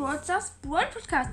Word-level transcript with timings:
Brawl 0.00 0.18
Stars 0.24 0.52
Brawl 0.62 0.86
Podcast. 0.94 1.28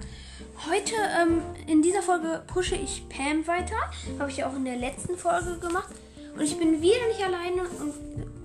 Heute 0.69 0.93
ähm, 1.17 1.41
in 1.67 1.81
dieser 1.81 2.01
Folge 2.01 2.43
pushe 2.47 2.75
ich 2.75 3.07
Pam 3.07 3.47
weiter. 3.47 3.77
Habe 4.19 4.29
ich 4.29 4.37
ja 4.37 4.49
auch 4.49 4.55
in 4.57 4.65
der 4.65 4.75
letzten 4.75 5.17
Folge 5.17 5.57
gemacht. 5.57 5.95
Und 6.35 6.41
ich 6.41 6.57
bin 6.59 6.81
wieder 6.81 7.07
nicht 7.07 7.23
alleine 7.23 7.61
und 7.61 7.93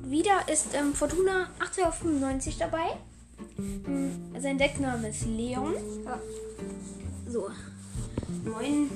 wieder 0.08 0.48
ist 0.48 0.74
ähm, 0.74 0.94
Fortuna 0.94 1.48
1895 1.58 2.56
dabei. 2.56 2.90
Ähm, 3.58 4.32
sein 4.38 4.58
Deckname 4.58 5.08
ist 5.08 5.26
Leon. 5.26 5.74
So. 7.28 7.50
Moin. 8.44 8.90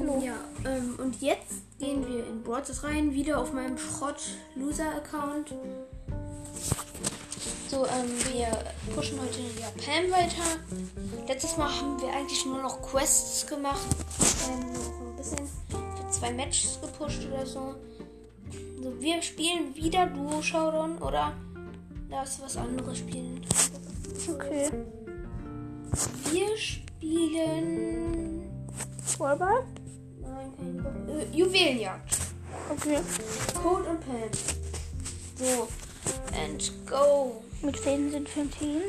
Hallo. 0.00 0.20
Ja, 0.24 0.34
ähm, 0.68 0.96
und 0.98 1.20
jetzt 1.22 1.62
gehen 1.78 2.04
wir 2.08 2.26
in 2.26 2.42
Brawl 2.42 2.64
Stars 2.64 2.82
rein. 2.82 3.14
Wieder 3.14 3.38
auf 3.38 3.52
meinem 3.52 3.78
Schrott-Loser-Account. 3.78 5.54
So, 7.70 7.86
ähm, 7.86 8.10
wir 8.32 8.48
pushen 8.96 9.20
heute 9.20 9.38
ja 9.60 9.68
Pam 9.70 10.10
weiter. 10.10 10.58
Letztes 11.28 11.56
Mal 11.56 11.70
haben 11.70 12.02
wir 12.02 12.08
eigentlich 12.12 12.44
nur 12.44 12.60
noch 12.60 12.82
Quests 12.82 13.46
gemacht. 13.46 13.86
Ähm, 14.48 14.74
so 14.74 14.90
ein 15.06 15.16
bisschen 15.16 15.46
für 15.68 16.10
zwei 16.10 16.32
Matches 16.32 16.80
gepusht 16.80 17.20
oder 17.32 17.46
so. 17.46 17.76
So, 18.82 19.00
wir 19.00 19.22
spielen 19.22 19.72
wieder 19.76 20.06
Duo 20.06 20.42
Showdown 20.42 20.98
oder 20.98 21.32
lass 22.08 22.42
was 22.42 22.56
anderes 22.56 22.98
spielen. 22.98 23.46
Okay. 24.28 24.68
Wir 26.32 26.56
spielen. 26.58 28.50
Wallball? 29.16 29.64
Nein, 30.20 30.52
kein 30.56 30.82
Bock. 30.82 30.92
Äh, 31.08 31.36
Juwelenjagd. 31.36 32.18
Okay. 32.68 32.98
Code 33.62 33.90
und 33.90 34.00
Pam. 34.00 34.28
So. 35.36 35.68
And 36.34 36.72
go. 36.84 37.44
Mit 37.62 37.84
wem 37.84 38.10
sind 38.10 38.34
wir 38.34 38.42
im 38.42 38.50
Team? 38.50 38.82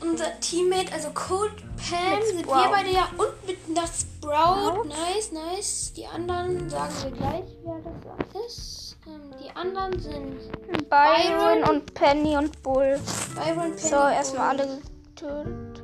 Unser 0.00 0.38
Teammate, 0.40 0.92
also 0.92 1.10
Cold 1.10 1.52
Mit 1.76 2.24
sind 2.26 2.46
wir 2.46 2.70
beide 2.70 2.90
ja 2.90 3.08
und 3.18 3.46
mit 3.46 3.58
das 3.76 4.00
Sprout. 4.00 4.84
Nice, 4.84 5.32
nice. 5.32 5.92
Die 5.94 6.06
anderen 6.06 6.70
sagen 6.70 6.94
wir 7.02 7.10
gleich, 7.10 7.44
wer 7.64 7.80
das 7.82 8.46
ist. 8.46 8.96
Ähm, 9.06 9.34
die 9.42 9.50
anderen 9.56 9.98
sind 10.00 10.88
Byron 10.88 11.64
und 11.68 11.92
Penny 11.94 12.36
und 12.36 12.62
Bull. 12.62 12.98
Byron, 13.34 13.72
Penny 13.72 13.78
So, 13.78 13.96
erstmal 13.96 14.58
alle 14.58 14.78
getötet. 15.04 15.82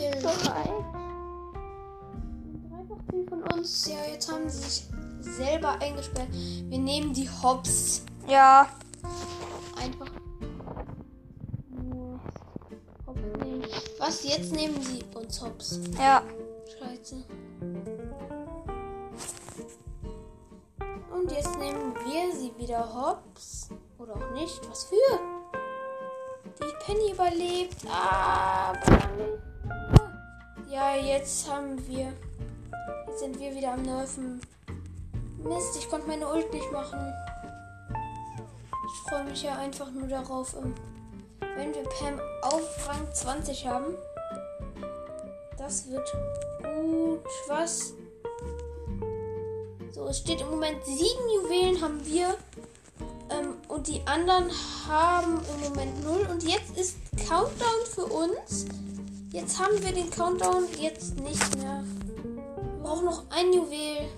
Kill. 0.00 0.22
bereit. 0.22 0.70
Dreifach 2.70 2.98
Kill 3.10 3.26
von 3.28 3.42
uns. 3.52 3.86
Ja, 3.86 4.12
jetzt 4.12 4.32
haben 4.32 4.48
sie 4.48 4.58
sich 4.58 4.84
selber 5.20 5.78
eingesperrt. 5.80 6.28
Wir 6.32 6.78
nehmen 6.78 7.12
die 7.12 7.28
Hops. 7.42 8.04
Ja. 8.28 8.68
Einfach 9.80 10.06
nur 11.70 12.20
Hops 13.06 13.20
nehmen. 13.44 13.64
Was? 13.98 14.24
Jetzt 14.24 14.52
nehmen 14.52 14.80
sie 14.82 15.02
uns 15.14 15.40
Hops. 15.42 15.80
Ja. 15.98 16.22
Scheiße. 16.78 17.24
Und 21.12 21.30
jetzt 21.30 21.58
nehmen 21.58 21.94
wir 22.04 22.34
sie 22.36 22.52
wieder 22.58 22.92
hops. 22.94 23.68
Oder 23.98 24.14
auch 24.16 24.30
nicht. 24.32 24.60
Was 24.68 24.84
für? 24.84 25.18
Die 26.58 26.84
Penny 26.84 27.12
überlebt. 27.12 27.76
Ah, 27.88 28.70
aber- 28.70 29.38
Ja, 30.68 30.96
jetzt 30.96 31.48
haben 31.50 31.76
wir. 31.86 32.12
Jetzt 33.06 33.18
sind 33.20 33.38
wir 33.38 33.54
wieder 33.54 33.74
am 33.74 33.82
Nerven. 33.82 34.40
Mist, 35.44 35.76
ich 35.78 35.88
konnte 35.88 36.08
meine 36.08 36.26
Ult 36.26 36.52
nicht 36.52 36.72
machen. 36.72 36.98
Ich 38.92 39.10
freue 39.10 39.24
mich 39.24 39.42
ja 39.42 39.56
einfach 39.56 39.90
nur 39.90 40.06
darauf, 40.06 40.54
ähm, 40.56 40.74
wenn 41.56 41.74
wir 41.74 41.82
Pam 41.84 42.20
auf 42.42 42.88
Rang 42.88 43.12
20 43.12 43.66
haben. 43.66 43.94
Das 45.58 45.88
wird 45.88 46.06
gut. 46.62 47.20
Was? 47.48 47.94
So, 49.92 50.06
es 50.06 50.18
steht 50.18 50.40
im 50.40 50.50
Moment 50.50 50.84
sieben 50.84 51.30
Juwelen 51.34 51.80
haben 51.80 52.04
wir. 52.04 52.36
Ähm, 53.30 53.54
und 53.68 53.86
die 53.86 54.02
anderen 54.06 54.50
haben 54.88 55.40
im 55.54 55.60
Moment 55.68 56.04
null. 56.04 56.26
Und 56.30 56.42
jetzt 56.42 56.76
ist 56.76 56.96
Countdown 57.28 57.86
für 57.94 58.06
uns. 58.06 58.66
Jetzt 59.30 59.58
haben 59.58 59.82
wir 59.82 59.92
den 59.92 60.10
Countdown 60.10 60.64
jetzt 60.78 61.18
nicht 61.20 61.56
mehr. 61.56 61.82
Wir 62.24 62.82
brauchen 62.82 63.04
noch 63.06 63.22
ein 63.30 63.52
Juwel. 63.52 64.08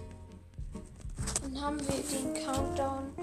Dann 1.42 1.60
haben 1.60 1.78
wir 1.80 1.94
den 1.94 2.44
Countdown. 2.44 3.13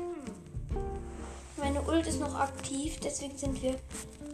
Meine 1.62 1.82
Ult 1.84 2.08
ist 2.08 2.20
noch 2.20 2.40
aktiv, 2.40 3.00
deswegen 3.04 3.38
sind 3.38 3.62
wir 3.62 3.76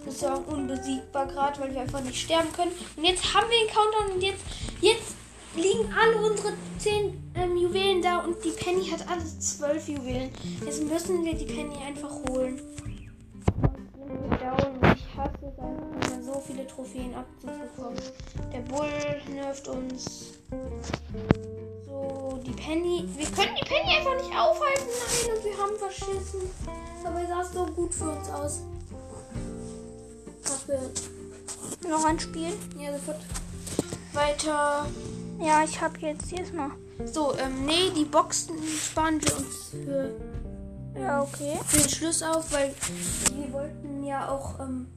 sozusagen 0.05 0.45
unbesiegbar 0.45 1.27
gerade, 1.27 1.59
weil 1.59 1.73
wir 1.73 1.81
einfach 1.81 2.01
nicht 2.01 2.21
sterben 2.21 2.51
können. 2.53 2.71
Und 2.95 3.03
jetzt 3.03 3.33
haben 3.33 3.47
wir 3.49 3.59
den 3.59 3.75
Countdown 3.75 4.15
und 4.15 4.23
jetzt, 4.23 4.43
jetzt 4.79 5.15
liegen 5.55 5.93
alle 5.93 6.25
unsere 6.25 6.53
10 6.79 7.33
ähm, 7.35 7.57
Juwelen 7.57 8.01
da 8.01 8.19
und 8.19 8.43
die 8.45 8.51
Penny 8.51 8.85
hat 8.85 9.05
alle 9.09 9.25
12 9.25 9.89
Juwelen. 9.89 10.31
Jetzt 10.65 10.83
müssen 10.83 11.25
wir 11.25 11.33
die 11.33 11.45
Penny 11.45 11.75
einfach 11.85 12.11
holen. 12.29 12.61
Ich 14.95 15.17
hasse 15.17 15.37
es 15.41 15.59
einfach, 15.59 16.13
immer 16.13 16.23
so 16.23 16.41
viele 16.47 16.65
Trophäen 16.65 17.13
abzubekommen. 17.13 17.99
Der 18.53 18.61
Bull 18.61 18.87
nervt 19.33 19.67
uns. 19.67 20.33
So, 21.97 22.39
die 22.45 22.51
Penny. 22.51 23.07
Wir 23.15 23.25
können 23.27 23.55
die 23.59 23.65
Penny 23.65 23.97
einfach 23.97 24.15
nicht 24.15 24.37
aufhalten. 24.37 24.83
Nein, 24.85 25.35
und 25.35 25.43
wir 25.43 25.57
haben 25.57 25.75
verschissen. 25.77 26.41
Aber 27.03 27.21
es 27.21 27.29
sah 27.29 27.43
so 27.43 27.65
gut 27.65 27.93
für 27.93 28.09
uns 28.11 28.29
aus. 28.29 28.61
Was 30.43 30.67
wir. 30.67 31.89
Noch 31.89 32.05
ein 32.05 32.19
Spiel? 32.19 32.53
Ja, 32.77 32.91
sofort. 32.93 33.21
Weiter. 34.13 34.85
Ja, 35.39 35.63
ich 35.63 35.79
habe 35.81 35.97
jetzt 35.99 36.31
erstmal. 36.31 36.71
So, 37.05 37.33
ähm, 37.37 37.65
nee, 37.65 37.89
die 37.95 38.05
Boxen 38.05 38.55
sparen 38.67 39.21
wir 39.21 39.37
uns 39.37 39.69
für, 39.71 40.11
Ja, 40.99 41.21
okay. 41.21 41.59
für 41.65 41.77
den 41.77 41.89
Schluss 41.89 42.23
auf, 42.23 42.51
weil 42.51 42.73
wir 43.35 43.53
wollten 43.53 44.03
ja 44.03 44.29
auch, 44.29 44.59
ähm, 44.59 44.87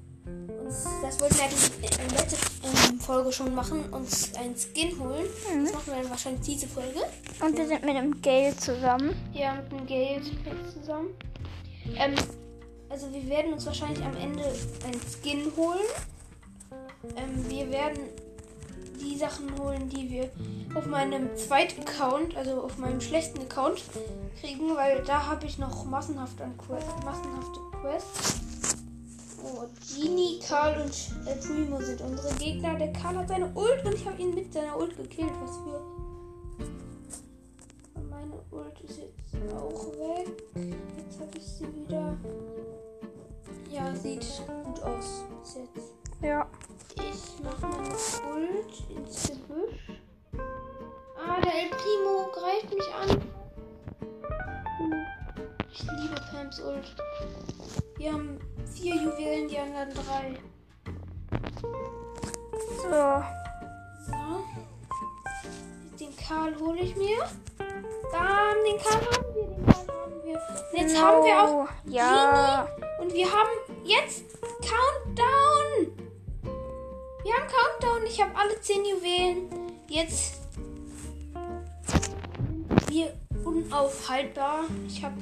uns, 0.70 0.84
das 1.02 1.20
wollten 1.20 1.36
wir 1.36 1.44
ja 1.44 1.50
die 1.50 1.84
äh, 1.86 2.20
letzte 2.20 2.36
ähm, 2.64 3.00
Folge 3.00 3.32
schon 3.32 3.54
machen, 3.54 3.84
uns 3.92 4.34
einen 4.34 4.54
Skin 4.56 4.98
holen. 4.98 5.26
Das 5.44 5.72
machen 5.72 5.86
wir 5.86 6.02
dann 6.02 6.10
wahrscheinlich 6.10 6.42
diese 6.42 6.66
Folge. 6.66 7.00
Und 7.40 7.56
wir 7.56 7.66
sind 7.66 7.84
mit 7.84 7.96
dem 7.96 8.20
Gale 8.22 8.56
zusammen. 8.56 9.14
Ja, 9.32 9.54
mit 9.54 9.72
dem 9.72 9.86
Geld 9.86 10.24
zusammen. 10.72 11.08
Ähm, 11.96 12.14
also 12.88 13.12
wir 13.12 13.28
werden 13.28 13.52
uns 13.52 13.66
wahrscheinlich 13.66 14.04
am 14.04 14.16
Ende 14.16 14.44
einen 14.84 15.00
Skin 15.00 15.52
holen. 15.56 15.78
Ähm, 17.16 17.48
wir 17.48 17.70
werden 17.70 18.00
die 19.00 19.16
Sachen 19.16 19.58
holen, 19.58 19.88
die 19.88 20.10
wir 20.10 20.30
auf 20.74 20.86
meinem 20.86 21.34
zweiten 21.36 21.80
Account, 21.82 22.36
also 22.36 22.62
auf 22.62 22.78
meinem 22.78 23.00
schlechten 23.00 23.40
Account, 23.40 23.82
kriegen, 24.40 24.76
weil 24.76 25.02
da 25.04 25.26
habe 25.26 25.46
ich 25.46 25.58
noch 25.58 25.84
massenhaft 25.84 26.40
an 26.40 26.56
Quest, 26.58 26.86
massenhafte 27.04 27.60
Quests. 27.80 28.39
Oh, 29.42 29.66
Genie, 29.88 30.38
Karl 30.46 30.82
und 30.82 31.26
El 31.26 31.36
Primo 31.36 31.80
sind 31.80 32.00
unsere 32.02 32.34
Gegner. 32.34 32.74
Der 32.74 32.92
Karl 32.92 33.16
hat 33.16 33.28
seine 33.28 33.46
Ult 33.54 33.84
und 33.84 33.94
ich 33.94 34.06
habe 34.06 34.20
ihn 34.20 34.34
mit 34.34 34.52
seiner 34.52 34.78
Ult 34.78 34.96
gekillt. 34.96 35.32
Was 35.40 35.56
für. 35.58 35.80
Meine 38.10 38.34
Ult 38.50 38.80
ist 38.80 38.98
jetzt 38.98 39.54
auch 39.54 39.86
weg. 39.94 40.42
Jetzt 40.54 41.20
habe 41.20 41.30
ich 41.36 41.46
sie 41.46 41.66
wieder. 41.74 42.16
Ja, 43.70 43.94
sieht 43.94 44.26
gut 44.46 44.82
aus 44.82 45.24
bis 45.42 45.54
jetzt. 45.54 45.94
Ja. 46.22 46.46
Ich 46.96 47.42
mache 47.42 47.66
meine 47.66 47.94
Ult 48.34 48.90
ins 48.90 49.28
Gebüsch. 49.28 50.00
Ah, 51.16 51.40
der 51.40 51.54
El 51.54 51.70
Primo 51.70 52.30
greift 52.32 52.74
mich 52.74 52.94
an. 52.94 53.22
Ich 55.72 55.82
liebe 55.82 56.20
Pams 56.30 56.60
Ult. 56.60 56.94
Wir 57.96 58.12
haben 58.12 58.38
vier 58.74 58.94
Juwelen, 58.96 59.48
die 59.48 59.58
anderen 59.58 59.90
drei. 59.94 60.38
So. 62.82 63.22
So. 64.06 64.44
Den 65.98 66.16
Karl 66.16 66.58
hole 66.58 66.80
ich 66.80 66.96
mir. 66.96 67.18
Bam, 68.10 68.56
den 68.66 68.78
Karl 68.78 69.00
haben 69.06 69.34
wir, 69.34 69.44
den 69.44 69.66
Karl 69.66 69.86
haben 69.86 70.24
wir. 70.24 70.34
Und 70.72 70.78
jetzt 70.78 71.02
haben 71.02 71.24
wir 71.24 71.42
auch 71.42 71.68
No. 71.84 71.92
Ja. 71.92 72.68
und 73.00 73.12
wir 73.12 73.26
haben 73.26 73.50
jetzt 73.84 74.24
Countdown. 74.60 75.92
Wir 77.22 77.34
haben 77.34 77.46
Countdown. 77.48 78.06
Ich 78.06 78.20
habe 78.22 78.34
alle 78.36 78.60
10 78.60 78.84
Juwelen. 78.84 79.50
Jetzt 79.88 80.34
sind 81.86 82.88
wir 82.88 83.14
unaufhaltbar. 83.44 84.64
Ich 84.86 85.04
habe 85.04 85.16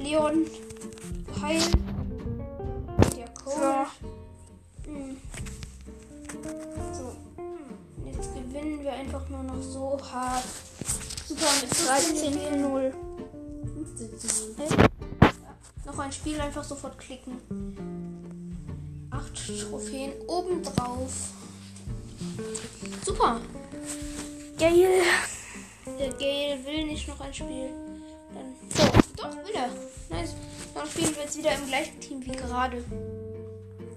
Leon 0.00 0.46
Heil. 1.42 1.60
Hm. 3.64 5.16
So. 6.92 7.16
Hm. 7.36 7.66
Jetzt 8.06 8.34
gewinnen 8.34 8.82
wir 8.82 8.92
einfach 8.92 9.28
nur 9.28 9.42
noch 9.42 9.62
so 9.62 9.98
hart. 10.12 10.44
Super, 11.26 11.46
mit 11.62 11.70
13 11.70 12.32
13 12.32 12.32
zu 12.32 12.68
0. 12.68 12.94
15 13.74 14.18
zu 14.18 14.52
0. 14.56 14.66
Echt? 14.66 14.94
noch 15.94 16.04
ein 16.04 16.12
Spiel 16.12 16.40
einfach 16.40 16.64
sofort 16.64 16.98
klicken. 16.98 17.38
Acht 19.10 19.60
Trophäen 19.60 20.12
obendrauf. 20.26 21.30
Super. 23.04 23.40
Geil. 24.58 25.02
Der 25.98 26.10
Gale 26.10 26.64
will 26.64 26.86
nicht 26.86 27.06
noch 27.06 27.20
ein 27.20 27.32
Spiel. 27.32 27.70
Dann. 28.34 28.54
So, 28.74 28.82
doch, 29.16 29.36
will 29.36 29.54
er. 29.54 29.68
Nice. 30.10 30.34
Dann 30.74 30.86
spielen 30.86 31.14
wir 31.14 31.22
jetzt 31.22 31.38
wieder 31.38 31.54
im 31.54 31.66
gleichen 31.66 32.00
Team 32.00 32.24
wie 32.24 32.32
gerade. 32.32 32.84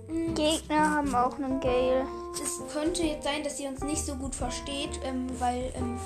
Gegner 0.08 0.92
haben 0.92 1.14
auch 1.14 1.38
einen 1.38 1.60
Gale. 1.60 2.06
Es 2.42 2.62
könnte 2.74 3.04
jetzt 3.04 3.26
sein, 3.26 3.44
dass 3.44 3.58
sie 3.58 3.68
uns 3.68 3.82
nicht 3.84 4.06
so 4.06 4.16
gut 4.16 4.34
versteht, 4.36 5.00
ähm, 5.04 5.28
weil 5.40 5.74
ähm, 5.76 6.00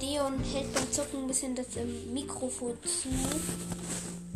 Leon 0.00 0.40
hält 0.52 0.72
beim 0.74 0.90
Zocken 0.90 1.20
ein 1.20 1.26
bisschen 1.28 1.54
das 1.54 1.76
ähm, 1.76 2.12
Mikrofon 2.12 2.76
zu. 2.82 3.08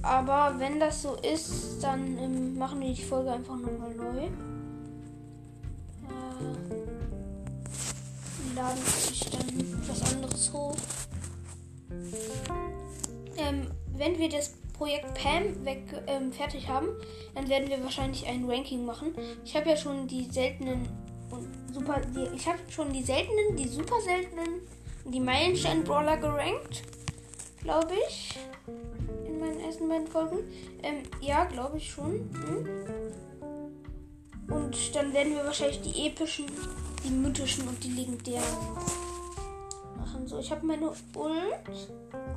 Aber 0.03 0.55
wenn 0.59 0.79
das 0.79 1.03
so 1.03 1.17
ist, 1.17 1.83
dann 1.83 2.19
ähm, 2.19 2.57
machen 2.59 2.81
wir 2.81 2.93
die 2.93 3.03
Folge 3.03 3.33
einfach 3.33 3.57
nochmal 3.57 3.95
neu. 3.95 4.27
Äh, 4.27 4.31
laden 8.55 8.85
sich 8.85 9.31
dann 9.31 9.83
was 9.89 10.13
anderes 10.13 10.53
hoch. 10.53 10.77
Ähm, 13.37 13.67
wenn 13.97 14.19
wir 14.19 14.29
das 14.29 14.53
Projekt 14.75 15.15
Pam 15.15 15.65
weg, 15.65 15.83
ähm, 16.07 16.33
fertig 16.33 16.69
haben, 16.69 16.89
dann 17.35 17.49
werden 17.49 17.69
wir 17.69 17.83
wahrscheinlich 17.83 18.27
ein 18.27 18.45
Ranking 18.49 18.85
machen. 18.85 19.15
Ich 19.45 19.57
habe 19.57 19.71
ja 19.71 19.77
schon 19.77 20.07
die 20.07 20.25
seltenen 20.31 20.89
und 21.31 21.49
super, 21.73 22.01
die, 22.15 22.37
ich 22.37 22.47
habe 22.47 22.59
schon 22.69 22.93
die 22.93 23.03
seltenen, 23.03 23.57
die 23.57 23.69
super 23.69 24.01
seltenen 24.01 24.61
die 25.05 25.21
Meilenstein-Brawler 25.21 26.17
gerankt, 26.17 26.83
glaube 27.63 27.93
ich, 28.09 28.39
in 29.27 29.39
meinen 29.39 29.61
ersten 29.61 29.89
beiden 29.89 30.07
Folgen. 30.07 30.39
Ähm, 30.83 31.03
ja, 31.21 31.45
glaube 31.45 31.77
ich 31.77 31.91
schon. 31.91 32.31
Hm? 32.33 32.69
Und 34.49 34.95
dann 34.95 35.13
werden 35.13 35.35
wir 35.35 35.45
wahrscheinlich 35.45 35.81
die 35.81 36.07
epischen, 36.07 36.47
die 37.05 37.11
mythischen 37.11 37.67
und 37.69 37.83
die 37.83 37.91
legendären 37.91 38.45
machen. 40.05 40.27
So, 40.27 40.39
ich 40.39 40.51
habe 40.51 40.67
meine 40.67 40.89
Ult. 40.89 41.89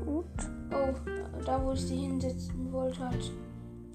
Gut. 0.05 0.25
Oh, 0.71 1.41
da 1.45 1.63
wo 1.63 1.73
ich 1.73 1.81
sie 1.81 1.97
hinsetzen 1.97 2.71
wollte, 2.71 2.99
hat 2.99 3.31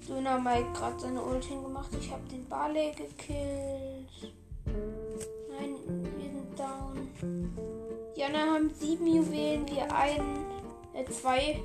Döner 0.07 0.39
Mike 0.39 0.71
gerade 0.73 0.99
seine 0.99 1.21
Ult 1.21 1.43
hingemacht. 1.43 1.89
Ich 1.99 2.11
habe 2.11 2.23
den 2.29 2.47
Barley 2.47 2.91
gekillt. 2.91 4.33
Nein, 4.65 5.75
wir 6.17 6.29
sind 6.29 6.59
down. 6.59 7.53
Jana 8.15 8.39
haben 8.53 8.69
sieben 8.79 9.07
Juwelen, 9.07 9.67
wir 9.67 9.93
einen, 9.93 10.45
äh, 10.93 11.05
zwei. 11.05 11.61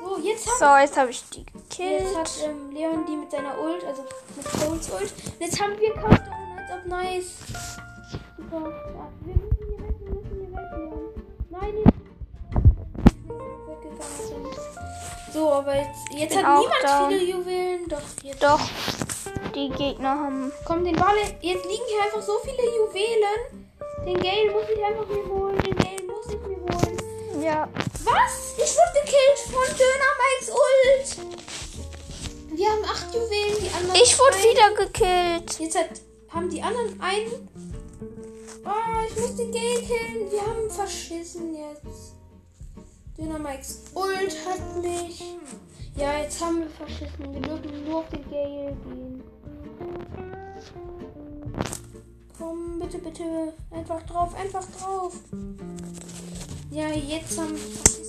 So, 0.00 0.18
jetzt 0.22 0.46
haben 0.46 0.58
So, 0.58 0.76
jetzt 0.76 0.96
habe 0.96 1.10
ich 1.10 1.22
die 1.30 1.40
Jetzt 1.40 2.16
hat 2.16 2.24
gekillt. 2.24 2.48
ähm, 2.48 2.70
Leon 2.72 3.06
die 3.06 3.16
mit 3.16 3.30
seiner 3.30 3.58
Ult, 3.60 3.84
also 3.84 4.02
mit 4.36 4.46
Coles 4.52 4.90
Ult. 4.90 5.12
Und 5.34 5.40
jetzt 5.40 5.60
haben 5.60 5.78
wir 5.78 5.92
Countdown, 5.94 6.58
als 6.58 6.70
ob 6.72 6.86
nice. 6.86 7.34
Super. 8.36 8.72
So, 15.32 15.52
aber 15.52 15.74
jetzt, 15.76 16.12
jetzt 16.12 16.36
hat 16.36 16.58
niemand 16.58 16.82
down. 16.82 17.08
viele 17.10 17.24
Juwelen. 17.24 17.88
Doch, 17.88 18.00
jetzt. 18.22 18.42
Doch. 18.42 18.60
Die 19.54 19.68
Gegner 19.70 20.10
haben. 20.10 20.52
Komm, 20.64 20.84
den 20.84 20.96
Ball. 20.96 21.16
Jetzt 21.40 21.64
liegen 21.64 21.84
hier 21.88 22.04
einfach 22.04 22.22
so 22.22 22.38
viele 22.42 22.56
Juwelen. 22.56 23.66
Den 24.06 24.18
Gale 24.18 24.50
muss 24.50 24.64
ich 24.74 24.82
einfach 24.82 25.06
mir 25.06 25.28
holen. 25.28 25.58
Den 25.60 25.76
Gale 25.76 26.02
muss 26.06 26.26
ich 26.28 26.40
mir 26.40 26.56
holen. 26.56 27.42
Ja. 27.42 27.68
Was? 28.04 28.54
Ich 28.56 28.74
wurde 28.76 29.00
gekillt 29.04 29.38
von 29.52 29.76
Döner 29.76 30.12
Mikes 30.22 30.50
Ult. 30.50 31.36
Wir 32.56 32.70
haben 32.70 32.84
acht 32.84 33.14
Juwelen, 33.14 33.56
die 33.60 33.70
anderen. 33.76 34.00
Ich 34.02 34.18
wurde 34.18 34.36
wieder 34.36 34.84
gekillt. 34.84 35.58
Jetzt 35.58 35.78
hat, 35.78 35.90
haben 36.32 36.48
die 36.48 36.62
anderen 36.62 36.98
einen. 37.00 37.48
Oh, 38.64 39.06
ich 39.06 39.20
muss 39.20 39.36
den 39.36 39.52
Gale 39.52 39.80
killen. 39.80 40.30
Wir 40.30 40.40
haben 40.40 40.70
verschissen 40.70 41.54
jetzt. 41.54 42.15
Döner 43.18 43.38
Mikes 43.38 43.84
Ult 43.94 44.36
hat 44.46 44.82
mich. 44.82 45.22
Ja, 45.96 46.18
jetzt 46.18 46.42
haben 46.42 46.60
wir 46.60 46.68
verschissen. 46.68 47.32
Wir 47.32 47.40
dürfen 47.40 47.84
nur 47.84 48.00
auf 48.00 48.08
den 48.10 48.30
Gale 48.30 48.76
gehen. 48.84 49.22
Komm, 52.38 52.78
bitte, 52.78 52.98
bitte. 52.98 53.54
Einfach 53.70 54.02
drauf, 54.02 54.34
einfach 54.34 54.66
drauf. 54.78 55.14
Ja, 56.70 56.88
jetzt 56.88 57.38
haben 57.38 57.52
wir 57.52 57.58
verschissen. 57.58 58.06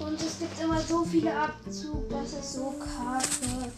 Und 0.00 0.20
es 0.20 0.38
gibt 0.40 0.60
immer 0.60 0.80
so 0.80 1.04
viele 1.04 1.34
Abzug, 1.36 2.08
das 2.10 2.32
ist 2.32 2.54
so 2.54 2.74
kacke. 2.78 3.70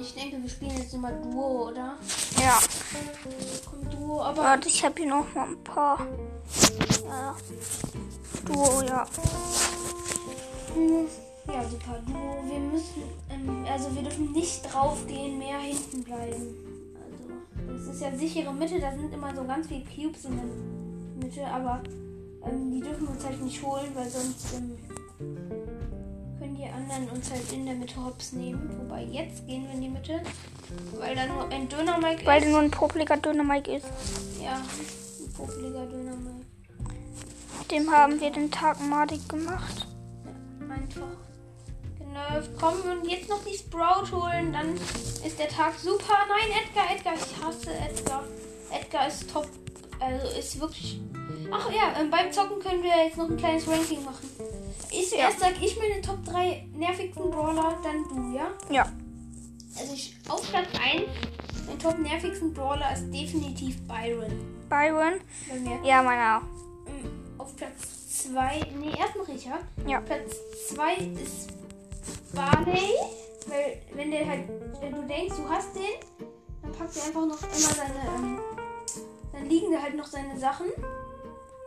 Ich 0.00 0.14
denke, 0.14 0.42
wir 0.42 0.48
spielen 0.48 0.76
jetzt 0.78 0.94
immer 0.94 1.12
Duo, 1.12 1.68
oder? 1.68 1.96
Ja. 2.40 2.58
Komm, 3.64 3.90
Duo, 3.90 4.22
aber. 4.22 4.42
Warte, 4.42 4.68
ich 4.68 4.84
habe 4.84 4.94
hier 4.96 5.10
noch 5.10 5.34
mal 5.34 5.48
ein 5.48 5.62
paar. 5.62 6.06
Ja. 7.04 7.36
Duo, 8.44 8.82
ja. 8.82 9.06
Ja, 11.46 11.62
super. 11.68 11.98
Duo, 12.06 12.44
wir 12.50 12.58
müssen. 12.60 13.02
Ähm, 13.30 13.64
also, 13.70 13.94
wir 13.94 14.02
dürfen 14.02 14.32
nicht 14.32 14.62
draufgehen, 14.72 15.38
mehr 15.38 15.58
hinten 15.58 16.02
bleiben. 16.04 16.54
Also, 17.66 17.86
das 17.86 17.94
ist 17.94 18.02
ja 18.02 18.16
sichere 18.16 18.52
Mitte, 18.52 18.80
da 18.80 18.92
sind 18.92 19.12
immer 19.12 19.34
so 19.34 19.44
ganz 19.44 19.66
viele 19.68 19.84
Cubes 19.84 20.24
in 20.24 20.36
der 20.36 20.44
Mitte, 21.26 21.46
aber 21.46 21.80
ähm, 22.46 22.70
die 22.72 22.80
dürfen 22.80 23.02
wir 23.06 23.10
uns 23.10 23.24
halt 23.24 23.42
nicht 23.42 23.62
holen, 23.62 23.88
weil 23.94 24.08
sonst 24.08 24.54
ähm, 24.54 24.76
können 26.38 26.56
die 26.56 26.64
anderen 26.66 27.08
uns 27.16 27.30
halt 27.30 27.52
in 27.52 27.66
der 27.66 27.74
Mitte 27.74 28.04
hops 28.04 28.32
nehmen. 28.32 28.70
Wobei 28.82 29.04
jetzt 29.04 29.46
gehen 29.46 29.64
wir 29.64 29.74
in 29.74 29.80
die 29.80 29.88
Mitte, 29.88 30.20
weil 30.98 31.14
da 31.14 31.26
nur 31.26 31.48
ein 31.50 31.68
Döner-Mike 31.68 32.26
Weil 32.26 32.38
ist. 32.38 32.44
der 32.44 32.52
nur 32.52 32.60
ein 32.60 32.70
popliger 32.70 33.16
Dynamik 33.16 33.68
ist. 33.68 33.86
Ja, 34.42 34.56
ein 34.56 35.32
popeliger 35.32 35.86
Döner-Mike. 35.86 36.03
Dem 37.74 37.90
haben 37.90 38.20
wir 38.20 38.30
den 38.30 38.52
Tag 38.52 38.80
madig 38.80 39.28
gemacht. 39.28 39.88
Einfach 40.60 41.08
genervt. 41.98 42.50
Komm, 42.60 42.74
und 42.88 43.10
jetzt 43.10 43.28
noch 43.28 43.44
die 43.44 43.56
Sprout 43.56 44.12
holen, 44.12 44.52
dann 44.52 44.76
ist 44.76 45.36
der 45.40 45.48
Tag 45.48 45.74
super. 45.76 46.14
Nein, 46.28 46.56
Edgar, 46.62 46.84
Edgar, 46.94 47.14
ich 47.14 47.44
hasse 47.44 47.74
Edgar. 47.74 48.22
Edgar 48.70 49.08
ist 49.08 49.28
top. 49.28 49.48
Also 49.98 50.38
ist 50.38 50.60
wirklich. 50.60 51.00
Ach 51.50 51.68
ja, 51.72 52.00
ähm, 52.00 52.12
beim 52.12 52.30
Zocken 52.30 52.60
können 52.60 52.84
wir 52.84 53.06
jetzt 53.06 53.16
noch 53.16 53.28
ein 53.28 53.36
kleines 53.36 53.66
Ranking 53.66 54.04
machen. 54.04 54.28
Ich 54.92 55.10
Ja. 55.10 55.18
erst 55.26 55.40
sag 55.40 55.60
ich 55.60 55.76
meine 55.76 56.00
Top 56.00 56.24
3 56.26 56.68
nervigsten 56.74 57.28
Brawler, 57.28 57.76
dann 57.82 58.04
du, 58.04 58.36
ja? 58.36 58.52
Ja. 58.70 58.86
Also 59.76 59.94
ich 59.94 60.14
auf 60.28 60.48
Platz 60.48 60.68
1, 60.80 61.02
mein 61.66 61.78
Top 61.80 61.98
nervigsten 61.98 62.54
Brawler 62.54 62.92
ist 62.92 63.12
definitiv 63.12 63.80
Byron. 63.88 64.30
Byron. 64.68 65.14
Bei. 65.48 65.88
Ja, 65.88 66.04
meiner 66.04 66.38
auch. 66.38 66.54
Auf 67.44 67.54
Platz 67.56 68.22
2, 68.32 68.72
nee, 68.80 68.98
erstmal 68.98 69.26
Richard. 69.26 69.60
Ja. 69.86 70.00
Platz 70.00 70.34
2 70.68 70.94
ist 71.22 71.52
Barley. 72.34 72.94
Weil, 73.46 73.82
wenn 73.92 74.10
der 74.10 74.26
halt, 74.26 74.48
wenn 74.80 74.94
du 74.94 75.02
denkst, 75.02 75.36
du 75.36 75.46
hast 75.46 75.76
den, 75.76 76.00
dann 76.62 76.72
packt 76.72 76.96
er 76.96 77.04
einfach 77.04 77.26
noch 77.26 77.42
immer 77.42 77.52
seine, 77.52 78.00
ähm, 78.16 78.40
dann 79.30 79.46
liegen 79.46 79.70
da 79.72 79.82
halt 79.82 79.94
noch 79.94 80.06
seine 80.06 80.38
Sachen. 80.38 80.68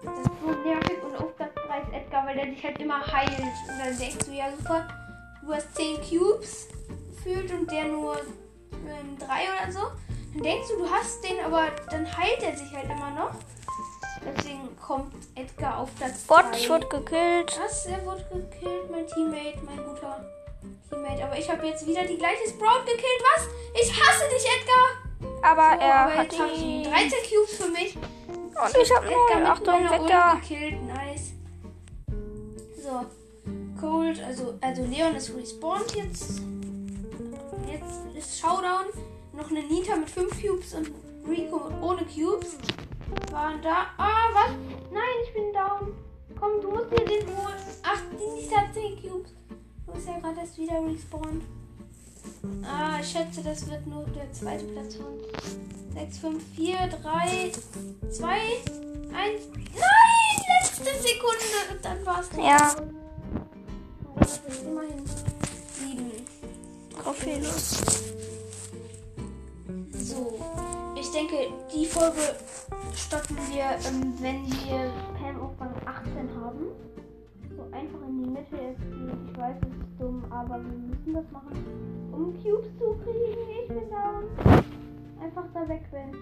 Das 0.01 0.17
ist 0.17 0.31
so 0.41 0.67
nervig 0.67 0.97
und 1.03 1.15
auf 1.15 1.35
Platz 1.35 1.53
3 1.53 1.81
ist 1.81 1.93
Edgar, 1.93 2.25
weil 2.25 2.35
der 2.37 2.45
sich 2.45 2.63
halt 2.63 2.79
immer 2.79 3.05
heilt. 3.05 3.39
Und 3.39 3.77
dann 3.77 3.99
denkst 3.99 4.25
du, 4.25 4.31
ja 4.31 4.51
super, 4.57 4.87
du 5.45 5.53
hast 5.53 5.75
10 5.75 5.97
Cubes 5.97 6.69
gefühlt 7.15 7.53
und 7.53 7.69
der 7.69 7.85
nur 7.85 8.15
3 8.15 8.23
oder 9.19 9.71
so. 9.71 9.81
Dann 10.33 10.41
denkst 10.41 10.69
du, 10.69 10.77
du 10.77 10.89
hast 10.89 11.23
den, 11.23 11.39
aber 11.45 11.67
dann 11.91 12.17
heilt 12.17 12.41
er 12.41 12.57
sich 12.57 12.75
halt 12.75 12.85
immer 12.85 13.11
noch. 13.11 13.35
Deswegen 14.25 14.66
kommt 14.87 15.13
Edgar 15.35 15.79
auf 15.79 15.93
Platz 15.95 16.25
3. 16.27 16.33
Bot, 16.35 16.55
ich 16.55 16.69
wurde 16.69 16.87
gekillt. 16.87 17.59
Was? 17.61 17.85
Er 17.87 18.05
wurde 18.05 18.23
gekillt, 18.31 18.89
mein 18.89 19.05
Teammate, 19.05 19.59
mein 19.65 19.83
guter 19.85 20.25
Teammate. 20.89 21.25
Aber 21.25 21.37
ich 21.37 21.49
habe 21.51 21.67
jetzt 21.67 21.85
wieder 21.85 22.05
die 22.05 22.17
gleiche 22.17 22.47
Sprout 22.47 22.85
gekillt. 22.85 23.21
Was? 23.35 23.47
Ich 23.81 23.91
hasse 23.91 24.23
dich, 24.33 24.45
Edgar! 24.45 25.43
Aber 25.43 25.75
So, 25.77 25.81
er 25.85 25.95
aber 25.95 26.15
hat 26.15 26.33
ich 26.33 26.39
ihn. 26.63 26.83
die. 26.83 26.89
13 26.89 27.09
Cubes 27.29 27.55
für 27.57 27.69
mich. 27.69 27.97
Und 27.97 28.77
ich 28.81 28.95
habe 28.95 29.07
Edgar 29.07 29.39
mit 29.39 29.49
Achtung, 29.49 29.83
meiner 29.83 30.07
da. 30.07 30.33
gekillt. 30.35 30.81
Nice. 30.83 31.33
So. 32.81 33.05
Cold, 33.79 34.23
also, 34.23 34.57
also 34.61 34.83
Leon 34.85 35.15
ist 35.15 35.35
respawned 35.35 35.95
jetzt. 35.95 36.41
Jetzt 37.69 38.15
ist 38.17 38.39
Showdown. 38.39 38.85
Noch 39.33 39.51
eine 39.51 39.63
Nita 39.63 39.95
mit 39.97 40.09
5 40.09 40.41
Cubes 40.41 40.73
und 40.73 40.91
Rico 41.27 41.69
ohne 41.81 42.03
Cubes. 42.05 42.57
Waren 43.31 43.61
da. 43.61 43.87
Ah, 43.97 44.29
was? 44.33 44.51
Nein, 44.91 45.17
ich 45.25 45.33
bin 45.33 45.53
down. 45.53 45.93
Komm, 46.39 46.61
du 46.61 46.69
musst 46.69 46.91
dir 46.91 47.05
den 47.05 47.27
holen. 47.27 47.55
Ach, 47.83 48.01
die 48.11 48.41
Nita 48.41 48.61
hat 48.61 48.73
10 48.73 49.01
Cubes. 49.01 49.33
Du 49.85 49.93
bist 49.93 50.07
ja 50.07 50.19
gerade 50.19 50.39
erst 50.39 50.57
wieder 50.57 50.81
respawned. 50.85 51.43
Ah, 52.63 52.99
ich 52.99 53.09
schätze, 53.09 53.41
das 53.43 53.69
wird 53.69 53.87
nur 53.87 54.05
der 54.07 54.31
zweite 54.33 54.65
Platz 54.65 54.95
von 54.95 55.19
6, 55.93 56.17
5, 56.19 56.43
4, 56.55 56.75
3, 56.75 57.51
2, 58.11 58.27
1. 58.27 58.41
Nein! 59.13 59.37
Letzte 60.61 60.83
Sekunde! 60.83 61.57
Und 61.71 61.83
dann 61.83 62.05
war 62.05 62.19
es 62.21 62.29
Ja. 62.37 62.75
Das 64.19 64.33
ist 64.33 64.41
immer 64.63 64.81
neun, 64.81 65.05
sieben. 65.73 66.11
Trophäen. 67.01 67.43
So, 69.93 70.39
ich 70.99 71.11
denke, 71.11 71.47
die 71.73 71.85
Folge 71.85 72.35
wir, 73.57 73.71
ähm, 73.89 74.13
wenn 74.19 74.45
wir 74.45 74.91
Pam 75.17 75.41
auf 75.41 75.59
Rang 75.59 75.73
18 75.83 76.29
haben. 76.39 76.67
So 77.55 77.63
einfach 77.71 78.07
in 78.07 78.23
die 78.23 78.29
Mitte 78.29 78.55
jetzt 78.55 78.81
gehen. 78.81 79.29
Ich 79.31 79.37
weiß, 79.37 79.55
es 79.61 79.67
ist 79.67 79.99
dumm, 79.99 80.23
aber 80.29 80.59
wir 80.63 80.77
müssen 80.77 81.13
das 81.13 81.31
machen, 81.31 81.53
um 82.11 82.33
Cubes 82.43 82.67
zu 82.77 82.95
kriegen. 83.03 83.49
Ich 83.63 83.67
bin 83.67 83.89
down. 83.89 84.25
Einfach 85.19 85.45
da 85.55 85.67
weg, 85.67 85.85
wenn. 85.89 86.13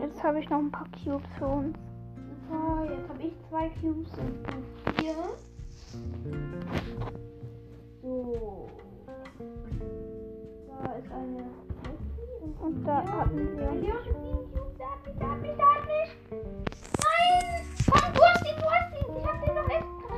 Jetzt 0.00 0.22
habe 0.24 0.40
ich 0.40 0.50
noch 0.50 0.58
ein 0.58 0.72
paar 0.72 0.88
Cubes 1.04 1.22
für 1.38 1.46
uns. 1.46 1.78
Jetzt 2.88 3.08
habe 3.08 3.22
ich 3.22 3.32
zwei 3.48 3.68
Cubes 3.80 4.10
und 4.18 4.46
vier. 4.96 5.14
So. 8.02 8.68
Da 10.68 10.92
ist 10.92 11.10
eine 11.10 11.44
und, 12.40 12.60
Und 12.60 12.84
da 12.84 13.02
hatten 13.04 13.56
wir. 13.56 13.70
hier. 13.80 13.94
Da 14.78 14.84
hat 14.90 15.04
mich, 15.04 15.16
da 15.18 15.30
hat 15.30 15.40
mich, 15.42 15.56
da 15.56 15.64
hat 15.74 15.84
mich. 15.86 16.10
Nein! 17.02 17.66
Komm, 17.90 18.12
du 18.14 18.20
hast 18.22 18.46
ihn, 18.46 18.56
du 18.56 18.66
hast 18.70 18.92
ihn. 18.94 19.16
Ich 19.18 19.26
hab 19.26 19.44
den 19.44 19.54
noch 19.54 19.68
extra. 19.68 20.14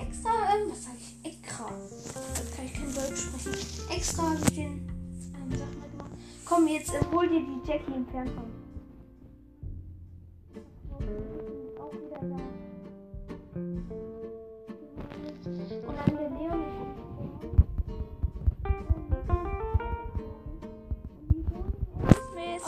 Extra, 0.00 0.30
ähm, 0.54 0.70
was 0.70 0.84
sag 0.84 0.94
ich? 0.94 1.10
Extra. 1.24 1.66
Jetzt 2.36 2.56
kann 2.56 2.64
ich 2.64 2.74
kein 2.74 2.94
Deutsch 2.94 3.20
sprechen. 3.20 3.90
Extra 3.90 4.22
habe 4.22 4.36
ich 4.40 4.54
den, 4.54 4.88
ähm, 5.34 5.50
Sachen 5.58 5.78
mal 5.80 5.88
gemacht. 5.90 6.10
Komm, 6.46 6.66
jetzt 6.68 6.94
äh, 6.94 7.00
hol 7.12 7.28
dir 7.28 7.40
die 7.40 7.60
Jackie 7.68 7.92
im 7.94 8.06
Fernseher. 8.06 8.65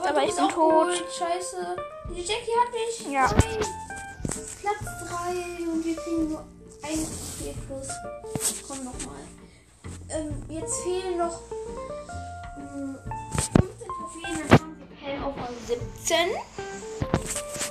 Aber, 0.08 0.24
ich 0.24 0.34
bin 0.34 0.48
tot. 0.48 0.88
gut. 0.88 1.04
Scheiße. 1.12 1.76
Die 2.10 2.20
Jackie 2.20 2.56
hat 2.60 2.72
mich. 2.72 3.12
Ja. 3.12 3.28
Nein. 3.30 3.66
Platz 4.60 4.84
3 5.08 5.70
und 5.70 5.84
wir 5.84 5.96
kriegen 5.96 6.30
nur 6.30 6.44
ein 6.82 6.98
HP 6.98 7.54
plus. 7.66 7.88
Komm 8.66 8.84
nochmal. 8.84 9.20
Ähm, 10.10 10.42
jetzt 10.48 10.82
fehlen 10.82 11.18
noch 11.18 11.40
ähm, 12.58 12.96
15 13.60 13.88
Trophäen, 13.88 14.48
dann 14.48 14.58
haben 14.58 14.76
wir 14.78 15.16
Pam 15.16 15.24
auf 15.24 15.36
Rang 15.36 15.54
17. 15.66 16.16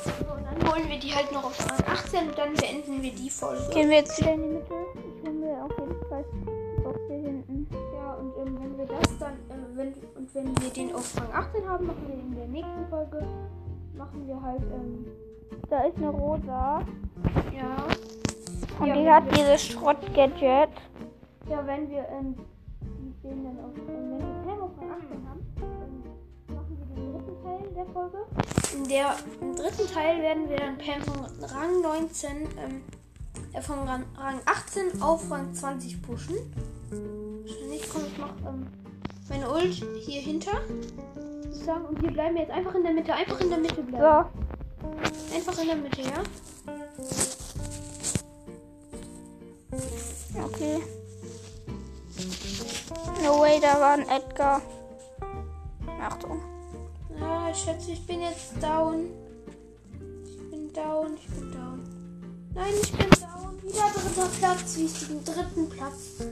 So, 0.03 0.33
und 0.33 0.43
dann 0.45 0.71
holen 0.71 0.89
wir 0.89 0.99
die 0.99 1.13
halt 1.13 1.31
noch 1.31 1.45
auf 1.45 1.59
Rang 1.59 1.83
18 1.87 2.29
und 2.29 2.37
dann 2.37 2.53
beenden 2.53 3.01
wir 3.01 3.11
die 3.11 3.29
Folge. 3.29 3.67
Gehen 3.73 3.89
wir 3.89 3.97
jetzt 3.97 4.19
wieder 4.19 4.33
in 4.33 4.41
die 4.43 4.49
Mitte. 4.49 4.73
Ich 4.93 5.23
hole 5.27 5.33
mir 5.33 5.63
auf 5.63 5.71
jeden 5.79 6.09
Fall 6.09 6.25
die 6.33 6.81
Box 6.83 6.99
hier 7.07 7.17
hinten. 7.17 7.67
Ja, 7.93 8.13
und 8.13 8.37
ähm, 8.37 8.59
wenn 8.61 8.77
wir 8.77 8.85
das 8.85 9.06
wenn, 9.77 9.93
und 10.15 10.33
wenn 10.35 10.47
wir 10.61 10.69
den 10.69 10.93
auf 10.95 11.15
Rang 11.17 11.31
18 11.33 11.67
haben, 11.67 11.85
machen 11.87 12.03
wir 12.07 12.15
in 12.15 12.35
der 12.35 12.47
nächsten 12.47 12.87
Folge, 12.89 13.25
machen 13.95 14.27
wir 14.27 14.41
halt, 14.41 14.61
ähm, 14.73 15.05
Da 15.69 15.83
ist 15.83 15.97
eine 15.97 16.09
rosa. 16.09 16.81
ja, 17.55 17.87
Und 18.79 18.87
Ja, 18.87 18.95
die 18.95 19.09
hat 19.09 19.37
dieses 19.37 19.61
Schrott-Gadget. 19.65 20.69
ja, 21.49 21.65
wenn 21.67 21.89
wir, 21.89 22.05
ähm, 22.09 22.35
den 23.23 23.43
dann 23.43 23.57
auf, 23.59 23.71
ähm, 23.77 24.11
wenn 24.11 24.19
wir 24.19 24.43
Pam 24.45 24.61
auf 24.61 24.71
Rang 24.79 24.91
18 24.91 25.29
haben, 25.29 25.41
dann 26.47 26.55
machen 26.55 26.77
wir 26.77 26.95
den 26.95 27.13
dritten 27.13 27.43
Teil 27.43 27.69
der 27.75 27.85
Folge. 27.87 28.17
In 28.75 28.83
der, 28.87 29.15
im 29.41 29.55
dritten 29.55 29.87
Teil 29.93 30.21
werden 30.21 30.49
wir 30.49 30.57
dann 30.57 30.77
Pam 30.77 31.01
von 31.01 31.25
Rang 31.43 31.81
19, 31.81 32.29
ähm, 32.59 32.81
äh, 33.53 33.61
von 33.61 33.79
Rang, 33.79 34.03
Rang 34.17 34.39
18 34.45 35.01
auf 35.01 35.29
Rang 35.31 35.53
20 35.53 36.01
pushen. 36.01 36.35
Wahrscheinlich, 36.89 37.89
komm, 37.91 38.01
ich 38.05 38.17
mach, 38.17 38.35
ähm, 38.49 38.67
meine 39.29 39.49
Ult 39.49 39.73
hier 39.99 40.21
hinter. 40.21 40.61
Sozusagen. 41.43 41.85
Und 41.85 42.01
wir 42.01 42.11
bleiben 42.11 42.37
jetzt 42.37 42.51
einfach 42.51 42.75
in 42.75 42.83
der 42.83 42.93
Mitte, 42.93 43.13
einfach 43.13 43.39
in 43.41 43.49
der 43.49 43.59
Mitte 43.59 43.81
bleiben. 43.81 44.29
So, 44.29 45.35
Einfach 45.35 45.61
in 45.61 45.67
der 45.67 45.75
Mitte, 45.75 46.01
ja? 46.01 46.23
okay. 50.43 50.79
No 53.23 53.39
way, 53.39 53.59
da 53.59 53.79
war 53.79 53.93
ein 53.93 54.07
Edgar. 54.07 54.61
Achtung. 56.01 56.41
Ja, 57.19 57.49
ich 57.49 57.57
schätze, 57.57 57.91
ich 57.91 58.05
bin 58.05 58.21
jetzt 58.21 58.53
down. 58.61 59.09
Ich 60.25 60.49
bin 60.49 60.71
down, 60.73 61.15
ich 61.15 61.27
bin 61.27 61.51
down. 61.51 61.81
Nein, 62.53 62.73
ich 62.81 62.91
bin 62.91 63.09
down. 63.09 63.61
Wieder 63.63 63.91
dritter 63.93 64.29
Platz, 64.39 64.77
wie 64.77 64.85
ich 64.85 65.07
den 65.07 65.23
dritten 65.25 65.69
Platz 65.69 66.23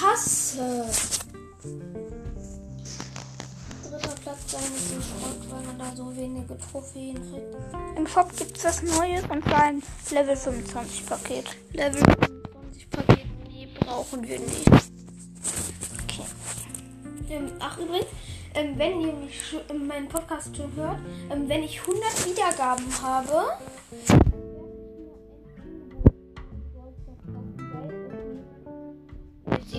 hasse. 0.00 0.86
Dritter 3.82 4.14
Platz 4.22 4.38
sein 4.46 4.60
ist 4.76 4.88
so 4.90 5.00
Schrott, 5.00 5.50
weil 5.50 5.62
man 5.62 5.78
da 5.78 5.96
so 5.96 6.16
wenige 6.16 6.56
Trophäen 6.58 7.14
kriegt. 7.14 7.96
Im 7.96 8.06
Shop 8.06 8.34
gibt 8.36 8.56
es 8.56 8.64
was 8.64 8.82
Neues 8.82 9.22
und 9.30 9.42
zwar 9.44 9.62
ein 9.64 9.82
Level 10.10 10.36
25 10.36 11.06
Paket. 11.06 11.56
Level 11.72 12.00
25 12.00 12.90
Paket, 12.90 13.26
nee, 13.48 13.68
brauchen 13.80 14.22
wir 14.26 14.38
nicht. 14.38 14.68
Okay. 16.04 16.24
Ähm, 17.30 17.52
ach 17.58 17.78
übrigens, 17.78 18.06
ähm, 18.54 18.74
wenn 18.76 19.00
ihr 19.00 19.12
mich 19.12 19.46
schon, 19.46 19.60
ähm, 19.70 19.86
meinen 19.86 20.08
Podcast 20.08 20.56
schon 20.56 20.74
hört, 20.74 20.98
ähm, 21.30 21.48
wenn 21.48 21.62
ich 21.62 21.80
100 21.80 22.26
Wiedergaben 22.26 23.02
habe, 23.02 23.52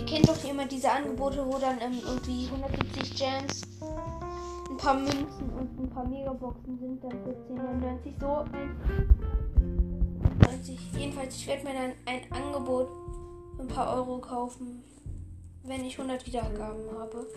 kennt 0.10 0.28
doch 0.28 0.44
immer 0.44 0.66
diese 0.66 0.92
Angebote, 0.92 1.46
wo 1.46 1.58
dann 1.60 1.80
ähm, 1.82 2.00
irgendwie 2.06 2.48
170 2.48 3.16
Gems, 3.16 3.62
ein 4.70 4.78
paar 4.78 4.96
Münzen 4.96 5.50
und 5.58 5.80
ein 5.80 5.90
paar 5.90 6.08
Megaboxen 6.08 6.80
sind 6.80 7.04
dann 7.04 7.12
für 7.12 7.36
10,99 7.54 8.20
so. 8.20 8.46
ein- 8.54 9.10
90. 10.42 10.80
Jedenfalls, 10.98 11.36
ich 11.36 11.48
werde 11.48 11.64
mir 11.66 11.74
dann 11.74 11.92
ein 12.06 12.22
Angebot 12.32 12.88
für 13.56 13.62
ein 13.64 13.68
paar 13.68 13.96
Euro 13.96 14.18
kaufen, 14.20 14.84
wenn 15.64 15.84
ich 15.86 15.98
100 15.98 16.26
Wiedergaben 16.26 16.82
habe. 16.98 17.28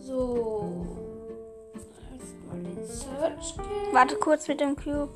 So. 0.00 0.86
Erstmal 2.12 2.62
den 2.62 2.86
Search. 2.86 3.44
Skill. 3.52 3.64
Warte 3.92 4.16
kurz 4.16 4.48
mit 4.48 4.60
dem 4.60 4.76
Cube. 4.76 5.10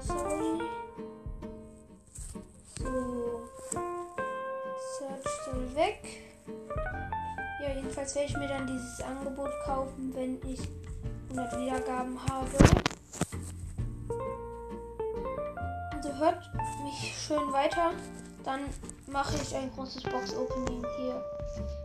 Sorry. 0.00 0.60
So. 2.78 3.35
Weg. 5.76 6.00
Ja, 7.60 7.74
jedenfalls 7.74 8.14
werde 8.14 8.28
ich 8.28 8.36
mir 8.38 8.48
dann 8.48 8.66
dieses 8.66 9.02
Angebot 9.02 9.50
kaufen, 9.64 10.10
wenn 10.14 10.40
ich 10.50 10.60
100 11.28 11.60
Wiedergaben 11.60 12.18
habe. 12.30 12.50
Also 15.92 16.14
hört 16.18 16.50
mich 16.82 17.14
schön 17.18 17.52
weiter. 17.52 17.90
Dann 18.42 18.60
mache 19.06 19.36
ich 19.36 19.54
ein 19.54 19.70
großes 19.72 20.02
Box-Opening 20.04 20.82
hier. 20.96 21.22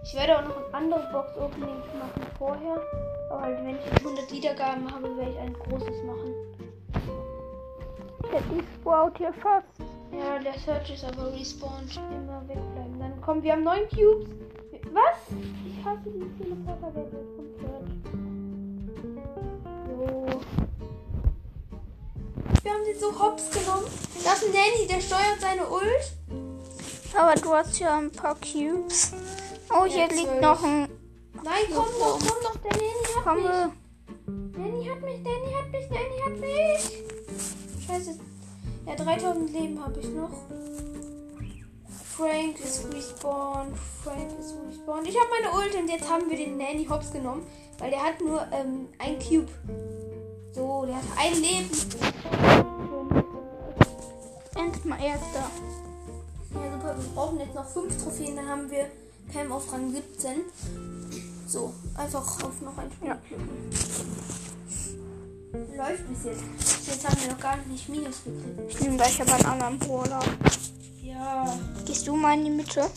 Ich 0.03 0.13
werde 0.15 0.37
auch 0.39 0.47
noch 0.47 0.57
ein 0.67 0.73
anderes 0.73 1.11
Box-Opening 1.11 1.79
machen 1.99 2.25
vorher. 2.37 2.81
Aber 3.29 3.41
halt, 3.41 3.57
wenn 3.65 3.75
ich 3.75 4.05
100 4.05 4.31
Wiedergaben 4.31 4.89
habe, 4.89 5.17
werde 5.17 5.31
ich 5.31 5.37
ein 5.39 5.53
großes 5.53 6.03
machen. 6.03 6.33
Der 8.31 8.41
Sprout 8.79 9.17
hier 9.17 9.33
fast. 9.33 9.80
Ja, 10.11 10.39
der 10.39 10.53
Search 10.59 10.93
ist 10.93 11.03
aber 11.05 11.31
respawned. 11.33 11.95
Immer 11.95 12.41
wegbleiben. 12.47 12.99
Dann 12.99 13.21
kommen 13.21 13.43
wir 13.43 13.53
haben 13.53 13.63
neun 13.63 13.87
Cubes. 13.89 14.27
Was? 14.93 15.37
Ich 15.65 15.85
hasse 15.85 16.09
die 16.09 16.43
Teleporter-Gadget 16.43 17.27
vom 17.35 17.47
Search. 17.61 17.91
So. 19.87 20.25
Wir 22.63 22.71
haben 22.71 22.85
sie 22.85 22.99
so 22.99 23.19
hops 23.19 23.49
genommen. 23.51 23.85
Das 24.23 24.43
ist 24.43 24.53
Nanny, 24.53 24.87
der 24.89 24.99
steuert 25.01 25.39
seine 25.39 25.65
Ult. 25.67 26.13
Aber 27.17 27.35
du 27.35 27.53
hast 27.53 27.79
ja 27.79 27.97
ein 27.97 28.11
paar 28.11 28.35
Cubes. 28.35 29.13
Oh, 29.69 29.85
hier 29.85 30.07
Ja, 30.07 30.13
liegt 30.13 30.41
noch 30.41 30.63
ein. 30.63 30.89
Nein, 31.43 31.65
komm 31.73 31.85
doch, 31.99 32.19
komm 32.19 32.37
doch. 32.43 32.57
Der 32.57 32.71
Nanny 32.71 33.05
hat 33.15 33.23
Komme. 33.23 33.71
mich. 34.25 34.57
Nanny 34.57 34.85
hat 34.85 35.01
mich, 35.01 35.23
Nanny 35.23 35.53
hat 35.53 35.71
mich, 35.71 35.89
Nanny 35.89 36.19
hat 36.25 36.37
mich. 36.39 37.03
Scheiße. 37.87 38.19
Ja, 38.85 38.95
3000 38.95 39.51
Leben 39.51 39.83
habe 39.83 39.99
ich 39.99 40.09
noch. 40.09 40.31
Frank 42.15 42.59
ist 42.59 42.85
respawned. 42.93 43.77
Frank 44.03 44.29
ist 44.39 44.55
respawned. 44.67 45.07
Ich 45.07 45.15
habe 45.15 45.29
meine 45.29 45.55
Ult 45.55 45.75
und 45.75 45.89
jetzt 45.89 46.09
haben 46.09 46.29
wir 46.29 46.37
den 46.37 46.57
Nanny 46.57 46.85
Hops 46.85 47.11
genommen, 47.11 47.43
weil 47.79 47.91
der 47.91 48.03
hat 48.03 48.19
nur 48.19 48.45
ähm, 48.51 48.87
ein 48.99 49.17
Cube. 49.19 49.47
So, 50.51 50.85
der 50.85 50.97
hat 50.97 51.03
ein 51.17 51.33
Leben. 51.41 51.69
Endlich 54.55 54.85
mal 54.85 55.01
erster. 55.01 55.49
Ja, 56.53 56.71
super. 56.73 56.95
Wir 56.97 57.09
brauchen 57.15 57.39
jetzt 57.39 57.55
noch 57.55 57.67
fünf 57.67 58.03
Trophäen, 58.03 58.35
dann 58.35 58.49
haben 58.49 58.69
wir 58.69 58.87
Pam 59.31 59.51
auf 59.51 59.71
Rang 59.71 59.91
17. 59.91 60.41
So, 61.47 61.73
einfach 61.95 62.43
auf 62.43 62.61
noch 62.61 62.77
ein 62.77 62.91
Spiel 62.91 63.07
Ja. 63.07 63.17
Läuft 65.53 66.07
bis 66.07 66.23
jetzt. 66.23 66.43
Jetzt 66.87 67.09
haben 67.09 67.21
wir 67.21 67.31
noch 67.31 67.39
gar 67.39 67.57
nicht 67.57 67.89
Minus 67.89 68.23
gekriegt. 68.23 68.69
Ich 68.69 68.79
nehme 68.81 68.97
gleich 68.97 69.21
aber 69.21 69.33
einen 69.33 69.45
anderen 69.45 69.79
Brawler. 69.79 70.19
Ja. 71.01 71.57
Gehst 71.85 72.07
du 72.07 72.15
mal 72.15 72.37
in 72.37 72.45
die 72.45 72.51
Mitte? 72.51 72.89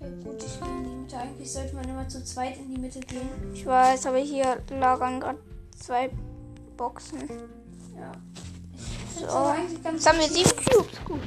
Ja 0.00 0.08
gut, 0.24 0.42
ich 0.42 0.60
gehe 0.60 0.68
in 0.68 0.84
die 0.84 0.96
Mitte. 1.02 1.16
Eigentlich 1.16 1.52
sollte 1.52 1.74
man 1.74 1.88
immer 1.88 2.08
zu 2.08 2.24
zweit 2.24 2.56
in 2.56 2.70
die 2.74 2.80
Mitte 2.80 3.00
gehen. 3.00 3.28
Ich 3.52 3.66
weiß, 3.66 4.06
aber 4.06 4.18
hier 4.18 4.62
lagern 4.70 5.20
gerade 5.20 5.38
zwei 5.78 6.10
Boxen. 6.76 7.28
Ja. 7.96 8.12
So. 9.18 9.54
Jetzt 9.90 10.08
haben 10.08 10.18
wir 10.18 10.28
sieben 10.28 10.50
Cubes. 10.50 11.04
Gut. 11.04 11.20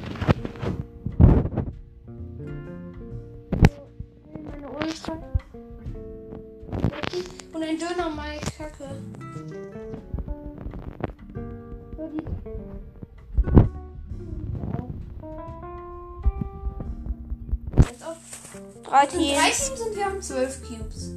Drei 18.84 19.06
sind 19.06 19.22
drei 19.22 19.50
Teams. 19.50 19.68
Teams 19.68 19.80
und 19.80 19.96
wir 19.96 20.04
haben 20.04 20.22
zwölf 20.22 20.60
Cubes. 20.66 21.10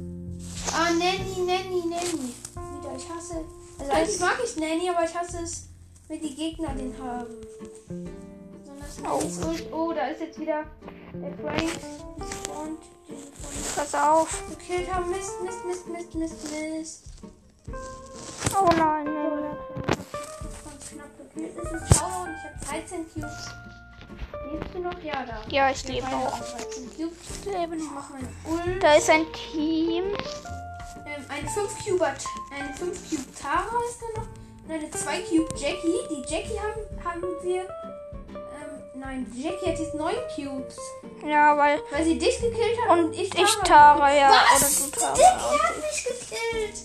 Ah, 0.72 0.90
Nanny, 0.90 1.44
Nanny, 1.44 1.82
Nanny. 1.86 2.34
Wieder, 2.54 2.96
ich 2.96 3.08
hasse. 3.08 3.44
Also 3.78 3.92
eigentlich 3.92 4.20
mag 4.20 4.36
ich 4.44 4.56
Nanny, 4.56 4.90
aber 4.90 5.04
ich 5.04 5.14
hasse 5.14 5.38
es, 5.42 5.68
wenn 6.08 6.20
die 6.20 6.34
Gegner 6.34 6.68
den 6.74 6.94
haben. 7.02 7.34
Besonders 8.60 9.00
Nannys 9.02 9.44
Ult. 9.44 9.72
Oh, 9.72 9.92
da 9.92 10.06
ist 10.08 10.20
jetzt 10.20 10.38
wieder 10.38 10.64
der 11.14 11.32
Frank. 11.38 11.70
Und 12.48 12.78
Pass 13.76 13.94
auf. 13.94 14.42
gekillt 14.50 14.92
haben. 14.92 15.10
Mist, 15.10 15.32
Mist, 15.42 15.64
Mist, 15.66 15.88
Mist, 15.88 16.14
Mist, 16.14 16.50
Mist. 16.50 17.04
Oh 18.56 18.68
nein, 18.76 19.04
nein, 19.04 19.43
knapp 20.94 21.10
gekillt. 21.18 21.52
Es 21.56 21.72
ist 21.90 21.98
Showdown. 21.98 22.28
Ich 22.36 22.68
habe 22.70 22.80
13 22.82 23.06
Cubes. 23.12 23.50
Lebst 24.52 24.74
du 24.74 24.78
noch? 24.80 25.02
Ja, 25.02 25.24
da. 25.26 25.42
Ja, 25.48 25.70
ich 25.70 25.86
Wir 25.86 25.94
lebe 25.94 26.06
auch. 26.08 26.32
haben 26.32 26.40
13 26.40 26.96
Cubes. 26.96 27.44
Lebe 27.46 27.76
Ich 27.76 27.82
noch. 27.90 28.80
Da 28.80 28.94
ist 28.94 29.10
ein 29.10 29.26
Team. 29.32 30.04
Ähm, 31.06 31.24
eine 31.28 31.48
5 31.48 31.84
Cube 31.84 32.04
eine 32.06 32.74
5 32.76 33.10
Cube 33.10 33.24
Tara 33.40 33.78
ist 33.88 34.00
da 34.00 34.20
noch. 34.20 34.28
Und 34.64 34.70
eine 34.72 34.90
2 34.90 35.20
Cube 35.22 35.54
Jackie. 35.56 35.98
Die 36.10 36.22
Jackie 36.32 36.58
haben, 36.58 37.04
haben 37.04 37.22
wir. 37.42 37.62
Ähm, 37.62 38.82
nein, 38.94 39.26
Jackie 39.34 39.70
hat 39.70 39.78
jetzt 39.78 39.94
9 39.94 40.14
Cubes. 40.34 40.76
Ja, 41.26 41.56
weil. 41.56 41.80
Weil 41.90 42.04
sie 42.04 42.18
dich 42.18 42.40
gekillt 42.40 42.78
hat 42.82 42.98
und, 42.98 43.04
Und 43.06 43.12
ich 43.14 43.34
ich 43.34 43.54
Tara. 43.64 43.64
Tara, 43.64 44.14
ja. 44.14 44.30
Was? 44.52 44.82
Oder 44.82 44.90
du 44.90 45.00
Tara. 45.00 45.16
Jackie 45.18 45.62
hat 45.62 45.76
mich 45.76 46.04
gekillt. 46.04 46.76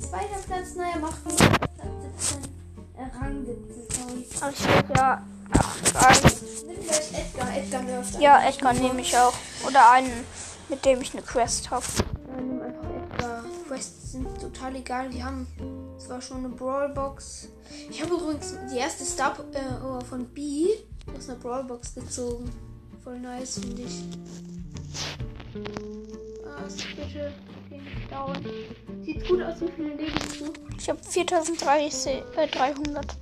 Zweiter 0.00 0.38
Platz, 0.46 0.74
naja, 0.74 0.96
macht 0.98 1.24
nichts. 1.26 2.49
Platz 3.00 3.12
17. 3.12 3.20
Rang 3.20 3.46
17, 3.46 3.86
sorry. 3.88 4.26
Aber 4.40 4.52
ich 4.52 4.66
lebe 4.66 4.94
ja. 4.94 5.26
Ach, 5.52 5.92
gar 5.92 6.10
nicht. 6.10 6.66
Nimm 6.66 6.80
gleich 6.84 7.12
Edgar. 7.14 7.56
Edgar 7.56 7.82
nervt 7.82 8.20
Ja, 8.20 8.48
Edgar 8.48 8.72
nehme 8.74 9.00
ich 9.00 9.16
auch. 9.16 9.34
Oder 9.66 9.90
einen, 9.90 10.24
mit 10.68 10.84
dem 10.84 11.00
ich 11.00 11.12
eine 11.12 11.22
Quest 11.22 11.70
habe. 11.70 11.84
Ja, 12.28 12.40
nimm 12.40 12.62
einfach 12.62 12.84
Edgar. 13.14 13.44
Quests 13.66 14.12
sind 14.12 14.40
total 14.40 14.76
egal. 14.76 15.12
Wir 15.12 15.24
haben 15.24 15.46
zwar 15.98 16.20
schon 16.20 16.38
eine 16.38 16.48
Brawlbox. 16.50 17.48
Ich 17.88 18.02
habe 18.02 18.14
übrigens 18.14 18.54
die 18.70 18.78
erste 18.78 19.04
Star 19.04 19.36
äh, 19.52 19.80
Power 19.80 20.00
von 20.02 20.26
B 20.26 20.66
aus 21.16 21.28
einer 21.28 21.38
Brawlbox 21.38 21.94
gezogen. 21.94 22.50
Voll 23.02 23.18
nice, 23.20 23.60
finde 23.60 23.82
ich. 23.82 24.04
Ah, 26.44 26.62
bitte. 26.96 27.32
Dauern. 28.10 28.44
Sieht 29.02 29.28
gut 29.28 29.42
aus, 29.42 29.60
wie 29.60 29.68
viele 29.76 29.94
Leben 29.94 30.14
du? 30.38 30.52
Ich 30.78 30.88
habe 30.88 30.98
4300. 31.02 32.36
Äh, 32.36 32.46
300. 32.48 33.16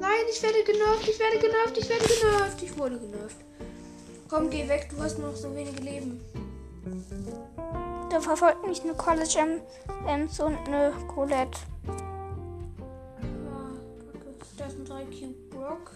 Nein, 0.00 0.10
ich 0.30 0.42
werde 0.42 0.62
genervt, 0.64 1.08
ich 1.08 1.18
werde 1.18 1.38
genervt, 1.38 1.78
ich 1.78 1.88
werde 1.88 2.04
genervt. 2.04 2.62
Ich 2.62 2.78
wurde 2.78 2.98
genervt. 2.98 3.36
Komm, 4.28 4.50
geh 4.50 4.68
weg, 4.68 4.88
du 4.90 5.02
hast 5.02 5.18
nur 5.18 5.30
noch 5.30 5.36
so 5.36 5.54
wenige 5.54 5.80
Leben. 5.82 6.20
Da 8.10 8.20
verfolgt 8.20 8.66
mich 8.66 8.82
eine 8.82 8.94
College 8.94 9.38
M 9.38 9.60
Ems 10.06 10.40
und 10.40 10.56
eine 10.66 10.92
Colette. 11.08 11.58
Ah. 11.88 13.72
Da 14.56 14.66
ist 14.66 14.78
ein 14.78 14.84
3 14.84 15.04
Cube 15.06 15.34
Brock. 15.50 15.92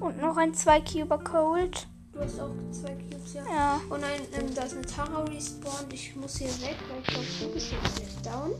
Und 0.00 0.20
noch 0.20 0.36
ein 0.36 0.52
2 0.52 0.80
Cuber 0.80 1.18
Cold. 1.18 1.86
Du 2.14 2.20
hast 2.20 2.38
auch 2.38 2.50
zwei 2.70 2.94
Cubes, 2.94 3.34
ja. 3.34 3.42
Ja. 3.50 3.80
Oh 3.90 3.96
nein, 3.96 4.20
ähm, 4.38 4.54
da 4.54 4.62
ist 4.62 4.74
eine 4.74 4.86
Tara 4.86 5.24
respawned. 5.24 5.92
Ich 5.92 6.14
muss 6.14 6.36
hier 6.36 6.48
weg, 6.62 6.76
weil 6.88 7.00
ich 7.00 7.06
glaube, 7.08 7.26
du 7.40 7.52
bist 7.52 7.72
jetzt 7.72 8.24
down. 8.24 8.54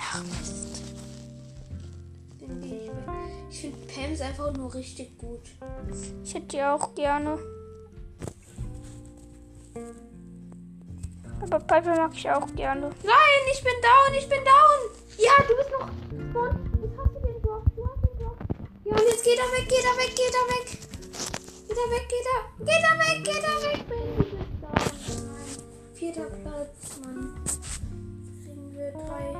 Ach 0.00 0.22
Mist. 0.24 0.82
Dann 2.40 2.60
gehe 2.60 2.82
ich 2.82 2.88
weg. 2.88 2.94
Ich 3.50 3.60
finde 3.60 3.76
Pam 3.86 4.12
ist 4.12 4.22
einfach 4.22 4.52
nur 4.52 4.74
richtig 4.74 5.16
gut. 5.16 5.42
Ich 6.24 6.34
hätte 6.34 6.46
die 6.46 6.62
auch 6.62 6.92
gerne. 6.96 7.38
Aber 11.40 11.60
Piper 11.60 11.96
mag 11.96 12.10
ich 12.14 12.28
auch 12.28 12.52
gerne. 12.56 12.90
Nein, 13.04 13.42
ich 13.52 13.62
bin 13.62 13.72
down, 13.80 14.14
ich 14.18 14.28
bin 14.28 14.40
down. 14.44 14.90
Ja, 15.18 15.44
du 15.46 15.56
bist 15.56 15.70
noch. 15.70 15.88
Jetzt 16.82 16.98
hast 16.98 17.14
du 17.14 17.20
den 17.20 17.40
Block, 17.42 17.64
du 17.76 17.86
hast 17.86 18.02
den 18.02 18.16
Block. 18.18 18.36
Ja, 18.86 18.92
und 18.92 19.08
jetzt 19.08 19.24
geht 19.24 19.38
er 19.38 19.52
weg, 19.56 19.68
geht 19.68 19.84
er 19.84 19.96
weg, 19.96 20.16
geht 20.16 20.34
er 20.34 20.48
weg. 20.56 20.91
Geht 21.72 21.80
er 21.80 21.90
weg, 21.90 22.06
geht 22.06 22.26
er. 22.26 22.42
Geht 22.66 22.84
er 22.84 22.96
weg, 22.98 23.24
geht 23.24 23.44
er 23.44 23.58
weg. 23.62 23.80
Nein. 24.60 24.90
Vierter 25.94 26.26
Platz, 26.26 27.00
Mann. 27.02 27.34
Kriegen 28.44 28.76
wir 28.76 28.92
drei. 28.92 29.32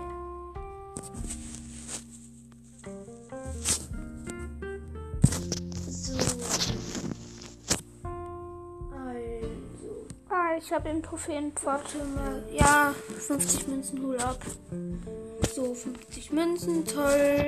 So. 5.91 6.15
Also. 8.97 10.07
Ah, 10.31 10.57
ich 10.57 10.73
habe 10.73 10.89
den 10.89 11.03
Trophäenpfad. 11.03 11.85
Mal. 12.15 12.45
Ja, 12.51 12.95
50 13.29 13.69
Münzen, 13.69 14.07
hol 14.07 14.19
ab. 14.19 14.41
So, 15.55 15.75
50 15.75 16.33
Münzen, 16.33 16.87
toll. 16.87 17.47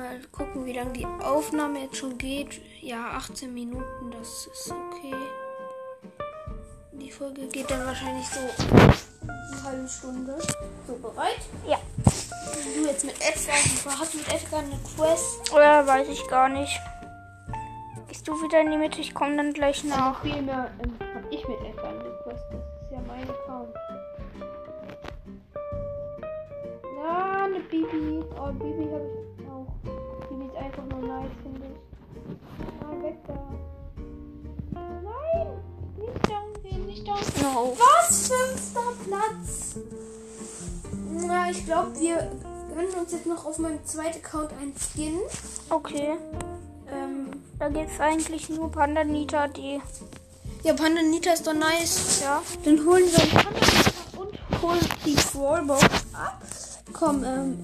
Mal 0.00 0.18
gucken, 0.32 0.64
wie 0.64 0.72
lange 0.72 0.94
die 0.94 1.04
Aufnahme 1.04 1.80
jetzt 1.80 1.98
schon 1.98 2.16
geht. 2.16 2.62
Ja, 2.80 3.10
18 3.18 3.52
Minuten, 3.52 4.10
das 4.18 4.46
ist 4.46 4.72
okay. 4.72 5.14
Die 6.92 7.10
Folge 7.10 7.46
geht 7.48 7.70
dann 7.70 7.84
wahrscheinlich 7.84 8.26
so 8.26 8.40
eine 8.40 9.62
halbe 9.62 9.86
Stunde. 9.86 10.38
So, 10.86 10.94
bereit? 10.94 11.40
Ja. 11.68 11.78
Du 12.06 12.86
jetzt 12.86 13.04
mit 13.04 13.14
Edgar. 13.20 13.98
Hast 13.98 14.14
du 14.14 14.18
mit 14.18 14.32
Edgar 14.32 14.60
eine 14.60 14.78
Quest? 14.96 15.52
Oder 15.52 15.86
weiß 15.86 16.08
ich 16.08 16.26
gar 16.28 16.48
nicht. 16.48 16.80
Gehst 18.08 18.26
du 18.26 18.32
wieder 18.42 18.62
in 18.62 18.70
die 18.70 18.78
Mitte? 18.78 19.02
Ich 19.02 19.12
komme 19.12 19.36
dann 19.36 19.52
gleich 19.52 19.84
nach. 19.84 20.22
Vielmehr 20.22 20.70
ähm, 20.82 20.94
hab 21.14 21.30
ich 21.30 21.46
mit 21.46 21.60
Edgar 21.60 21.90
eine 21.90 22.10
Quest. 22.22 22.44
Das 22.50 22.60
ist 22.84 22.90
ja 22.90 23.00
mein 23.06 23.28
Account. 23.28 23.74
Ja, 26.96 27.44
eine 27.44 27.60
Bibi. 27.60 28.24
Oh, 28.38 28.50
Bibi 28.52 28.90
habe 28.90 29.04
ich 29.04 29.09
da. 33.26 33.34
Nein! 34.72 35.48
Nicht 35.98 36.28
down 36.28 36.62
gehen, 36.62 36.86
nicht 36.86 37.06
down 37.06 37.18
gehen. 37.20 37.42
No. 37.42 37.76
Was? 37.78 38.28
Fünfter 38.28 38.92
Platz. 39.06 39.76
Na, 41.26 41.50
ich 41.50 41.64
glaube, 41.66 41.98
wir 41.98 42.16
gönnen 42.74 42.94
uns 43.00 43.12
jetzt 43.12 43.26
noch 43.26 43.44
auf 43.44 43.58
meinem 43.58 43.84
zweiten 43.84 44.18
Account 44.24 44.50
einen 44.60 44.74
Skin. 44.76 45.18
Okay. 45.68 46.16
Ähm, 46.92 47.30
Da 47.58 47.68
geht's 47.68 48.00
eigentlich 48.00 48.48
nur 48.48 48.70
Panda 48.70 49.04
Nita, 49.04 49.48
die. 49.48 49.80
ja, 50.64 50.72
Panda 50.74 51.02
Nita 51.02 51.32
ist 51.32 51.46
doch 51.46 51.54
nice. 51.54 52.20
Ja. 52.22 52.42
Dann 52.64 52.84
holen 52.86 53.04
wir 53.04 53.26
Panda 53.42 53.60
Nita 53.60 54.20
und 54.20 54.62
holen 54.62 54.80
die 55.04 55.14
Trollbox 55.14 55.84
ab. 56.12 56.42
Komm, 56.92 57.24
ähm, 57.24 57.58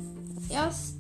erst. 0.49 0.95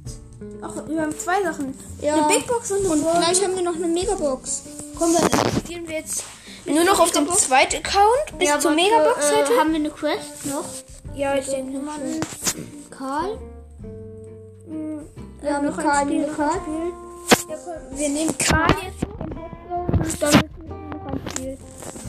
Ach, 0.62 0.72
wir 0.88 1.00
haben 1.02 1.18
zwei 1.18 1.42
Sachen. 1.42 1.76
Ja. 2.00 2.14
Eine 2.14 2.26
Big 2.28 2.46
Box 2.46 2.70
und 2.72 2.78
eine 2.80 2.88
Und 2.88 3.02
Brawl 3.02 3.20
gleich 3.20 3.42
haben 3.42 3.54
wir 3.56 3.62
noch 3.62 3.74
eine 3.74 3.86
Megabox. 3.88 4.62
Komm, 4.98 5.12
dann 5.14 5.22
investieren 5.24 5.88
wir 5.88 5.96
jetzt 5.96 6.24
nur 6.66 6.84
noch 6.84 6.98
auf 7.00 7.10
dem 7.12 7.28
zweiten 7.32 7.76
Account 7.76 8.38
bis 8.38 8.58
zur 8.58 8.72
Megabox 8.72 9.30
heute. 9.30 9.52
äh, 9.52 9.58
haben 9.58 9.70
wir 9.70 9.76
eine 9.76 9.90
Quest 9.90 10.46
noch? 10.46 10.64
ja, 11.14 11.34
ich 11.36 11.46
denke 11.46 11.78
mal. 11.78 11.98
Karl? 12.90 13.38
Ja, 15.42 15.60
Karl, 15.60 16.04
Spiel, 16.06 16.18
mit 16.20 16.28
noch 16.28 16.36
Karl. 16.36 16.50
ein 16.50 16.62
Spiel. 16.62 16.92
Ja, 17.48 17.56
komm, 17.64 17.98
wir 17.98 18.08
nehmen 18.08 18.38
Karl 18.38 18.74
jetzt 18.84 19.02
noch 19.02 19.20
in 19.20 19.38
Hotzone 19.38 19.86
und 20.02 20.22
dann 20.22 20.32
müssen 20.32 20.50
wir 20.58 20.96
noch 20.98 21.12
ein 21.12 21.20
Spiel 21.30 21.58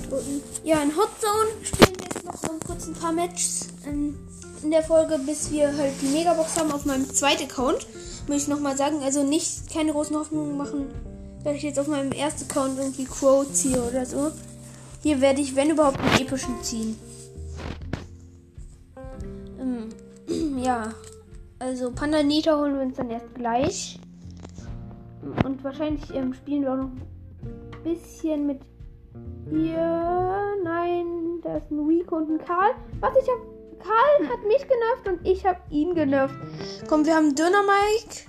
drücken. 0.09 0.43
Ja, 0.63 0.81
in 0.81 0.95
Hotzone 0.95 1.49
spielen 1.63 1.93
wir 1.97 2.05
jetzt 2.13 2.25
noch 2.25 2.35
so 2.35 2.47
kurz 2.65 2.87
ein 2.87 2.93
paar 2.95 3.11
Matches 3.11 3.67
ähm, 3.85 4.17
in 4.63 4.71
der 4.71 4.83
Folge, 4.83 5.19
bis 5.19 5.51
wir 5.51 5.67
halt 5.77 5.93
die 6.01 6.07
Megabox 6.07 6.57
haben 6.57 6.71
auf 6.71 6.85
meinem 6.85 7.13
zweiten 7.13 7.43
Account. 7.43 7.85
Muss 8.27 8.43
ich 8.43 8.47
nochmal 8.47 8.75
sagen, 8.75 8.97
also 9.03 9.23
nicht 9.23 9.71
keine 9.71 9.93
großen 9.93 10.15
Hoffnungen 10.15 10.57
machen, 10.57 10.87
dass 11.43 11.55
ich 11.55 11.63
jetzt 11.63 11.79
auf 11.79 11.87
meinem 11.87 12.11
ersten 12.11 12.49
Account 12.49 12.77
irgendwie 12.77 13.05
Crow 13.05 13.49
ziehe 13.51 13.81
oder 13.81 14.05
so. 14.05 14.31
Hier 15.01 15.21
werde 15.21 15.39
ich, 15.39 15.55
wenn 15.55 15.69
überhaupt, 15.69 15.99
einen 15.99 16.21
epischen 16.21 16.61
ziehen. 16.61 16.97
Ähm, 19.59 19.89
ja. 20.63 20.93
Also 21.59 21.91
Panda 21.91 22.21
Nita 22.21 22.57
holen 22.59 22.75
wir 22.75 22.81
uns 22.81 22.97
dann 22.97 23.09
erst 23.09 23.33
gleich. 23.33 23.99
Und 25.43 25.63
wahrscheinlich 25.63 26.13
ähm, 26.13 26.33
spielen 26.33 26.63
wir 26.63 26.73
auch 26.73 26.77
noch 26.77 26.91
ein 26.91 27.83
bisschen 27.83 28.45
mit 28.45 28.59
ihr. 29.51 30.55
Nein, 30.63 31.39
da 31.43 31.57
ist 31.57 31.71
ein 31.71 31.79
Rico 31.79 32.17
und 32.17 32.29
ein 32.29 32.45
Karl. 32.45 32.71
Was 32.99 33.11
ich 33.21 33.29
hab. 33.29 33.56
Karl 33.79 34.29
hat 34.29 34.43
mich 34.47 34.61
genervt 34.67 35.07
und 35.07 35.27
ich 35.27 35.45
habe 35.45 35.59
ihn 35.69 35.95
genervt. 35.95 36.35
Komm, 36.87 37.05
wir 37.05 37.15
haben 37.15 37.35
Döner 37.35 37.63
Mike. 37.63 38.25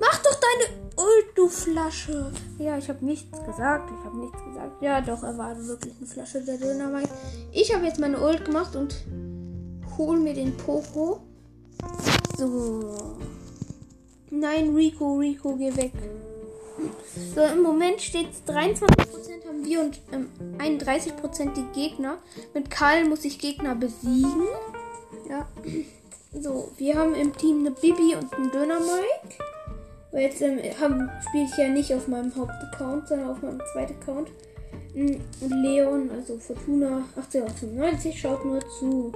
Mach 0.00 0.22
doch 0.22 0.40
deine 0.40 0.80
Ult, 0.96 1.36
du 1.36 1.48
Flasche. 1.48 2.32
Ja, 2.58 2.76
ich 2.78 2.88
habe 2.88 3.04
nichts 3.04 3.44
gesagt. 3.44 3.90
Ich 3.90 4.04
habe 4.04 4.18
nichts 4.18 4.38
gesagt. 4.44 4.82
Ja, 4.82 5.00
doch, 5.00 5.22
er 5.22 5.36
war 5.38 5.56
wirklich 5.66 5.94
eine 5.98 6.06
Flasche 6.06 6.42
der 6.42 6.58
Döner 6.58 6.88
Mike. 6.88 7.10
Ich 7.52 7.74
habe 7.74 7.84
jetzt 7.86 8.00
meine 8.00 8.20
Ult 8.20 8.44
gemacht 8.44 8.76
und 8.76 8.94
hol 9.96 10.18
mir 10.18 10.34
den 10.34 10.56
Poco. 10.56 11.20
So. 12.36 13.18
Nein, 14.30 14.74
Rico, 14.74 15.16
Rico, 15.16 15.56
geh 15.56 15.76
weg. 15.76 15.92
So, 17.34 17.42
im 17.42 17.62
Moment 17.62 18.00
steht 18.00 18.28
es 18.32 18.52
23% 18.52 18.99
haben 19.46 19.64
wir 19.64 19.80
und 19.80 20.00
ähm, 20.12 20.30
31% 20.58 21.54
die 21.54 21.80
Gegner. 21.80 22.18
Mit 22.54 22.70
Karl 22.70 23.08
muss 23.08 23.24
ich 23.24 23.38
Gegner 23.38 23.74
besiegen. 23.74 24.46
Ja. 25.28 25.48
So, 26.32 26.70
wir 26.76 26.94
haben 26.94 27.16
im 27.16 27.36
Team 27.36 27.58
eine 27.58 27.72
Bibi 27.72 28.14
und 28.14 28.32
einen 28.32 28.52
Döner 28.52 28.78
Mike. 28.78 29.42
Weil 30.12 30.22
jetzt 30.22 30.40
ähm, 30.40 30.60
spiele 31.28 31.44
ich 31.44 31.56
ja 31.58 31.68
nicht 31.68 31.92
auf 31.92 32.06
meinem 32.06 32.32
Hauptaccount, 32.36 33.08
sondern 33.08 33.30
auf 33.30 33.42
meinem 33.42 33.60
zweiten 33.72 34.00
Account. 34.00 34.30
Und 34.94 35.20
Leon, 35.40 36.08
also 36.12 36.38
Fortuna 36.38 37.02
1898, 37.16 38.20
schaut 38.20 38.44
nur 38.44 38.60
zu. 38.78 39.12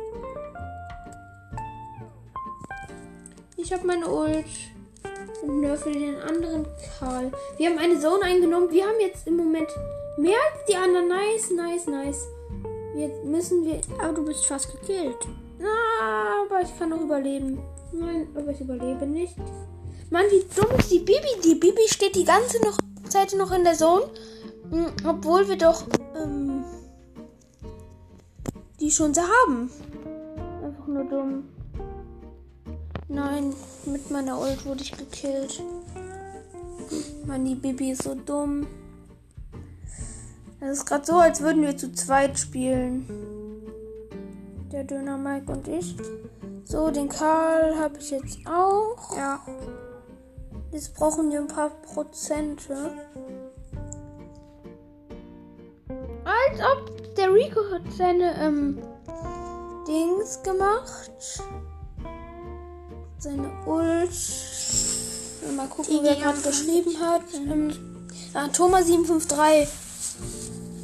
Ich 3.56 3.72
habe 3.72 3.86
meine 3.86 4.08
Ult 4.08 4.73
und 5.46 5.60
nerve 5.60 5.90
den 5.90 6.16
anderen 6.20 6.66
Karl. 6.98 7.30
Wir 7.56 7.70
haben 7.70 7.78
eine 7.78 7.98
Zone 7.98 8.22
eingenommen. 8.22 8.70
Wir 8.70 8.84
haben 8.84 9.00
jetzt 9.00 9.26
im 9.26 9.36
Moment 9.36 9.68
mehr 10.16 10.38
als 10.52 10.64
die 10.68 10.76
anderen. 10.76 11.08
Nice, 11.08 11.50
nice, 11.50 11.86
nice. 11.86 12.26
Jetzt 12.96 13.24
müssen 13.24 13.64
wir. 13.64 13.80
Aber 13.98 14.12
du 14.12 14.24
bist 14.24 14.46
fast 14.46 14.70
gekillt. 14.72 15.26
Ah, 15.62 16.44
aber 16.44 16.62
ich 16.62 16.78
kann 16.78 16.90
noch 16.90 17.00
überleben. 17.00 17.58
Nein, 17.92 18.28
aber 18.34 18.50
ich 18.50 18.60
überlebe 18.60 19.06
nicht. 19.06 19.36
Mann, 20.10 20.24
wie 20.30 20.44
dumm 20.54 20.78
ist 20.78 20.90
die 20.90 20.98
Bibi? 20.98 21.40
Die 21.44 21.54
Bibi 21.54 21.82
steht 21.86 22.14
die 22.14 22.24
ganze 22.24 22.60
noch, 22.64 22.78
Zeit 23.08 23.34
noch 23.36 23.52
in 23.52 23.64
der 23.64 23.74
Zone. 23.74 24.04
Hm, 24.70 24.86
obwohl 25.06 25.48
wir 25.48 25.56
doch 25.56 25.84
ähm, 26.16 26.64
die 28.80 28.90
schon 28.90 29.12
haben. 29.16 29.70
Einfach 30.62 30.86
nur 30.86 31.04
dumm. 31.04 31.53
Nein, 33.08 33.54
mit 33.84 34.10
meiner 34.10 34.40
Ult 34.40 34.64
wurde 34.64 34.82
ich 34.82 34.92
gekillt. 34.92 35.62
Mann, 37.26 37.44
die 37.44 37.54
Bibi 37.54 37.92
ist 37.92 38.02
so 38.02 38.14
dumm. 38.14 38.66
Es 40.60 40.78
ist 40.78 40.86
gerade 40.86 41.04
so, 41.04 41.14
als 41.14 41.40
würden 41.40 41.62
wir 41.62 41.76
zu 41.76 41.92
zweit 41.92 42.38
spielen. 42.38 43.06
Der 44.72 44.84
Döner 44.84 45.18
Mike 45.18 45.52
und 45.52 45.68
ich. 45.68 45.94
So, 46.64 46.90
den 46.90 47.08
Karl 47.08 47.78
habe 47.78 47.98
ich 47.98 48.10
jetzt 48.10 48.38
auch. 48.46 49.14
Ja. 49.16 49.40
Jetzt 50.72 50.94
brauchen 50.94 51.30
wir 51.30 51.40
ein 51.40 51.46
paar 51.46 51.70
Prozente. 51.70 52.74
Als 56.24 56.60
ob 56.60 57.14
der 57.14 57.32
Rico 57.32 57.60
hat 57.70 57.82
seine 57.96 58.34
ähm, 58.40 58.82
Dings 59.86 60.42
gemacht. 60.42 61.12
Seine 63.18 63.50
Ult. 63.66 64.10
Mal 65.56 65.68
gucken, 65.68 66.00
wer 66.02 66.16
gerade 66.16 66.40
geschrieben 66.40 66.98
hat. 67.00 67.22
Ähm, 67.34 67.70
ah, 68.34 68.46
Thomas753. 68.46 69.68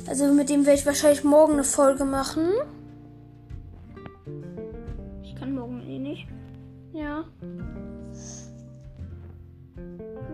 Also 0.06 0.32
mit 0.32 0.48
dem 0.50 0.66
werde 0.66 0.78
ich 0.78 0.86
wahrscheinlich 0.86 1.24
morgen 1.24 1.54
eine 1.54 1.64
Folge 1.64 2.04
machen. 2.04 2.48
Ich 5.22 5.34
kann 5.36 5.54
morgen 5.54 5.80
eh 5.88 5.98
nicht. 5.98 6.26
Ja. 6.92 7.24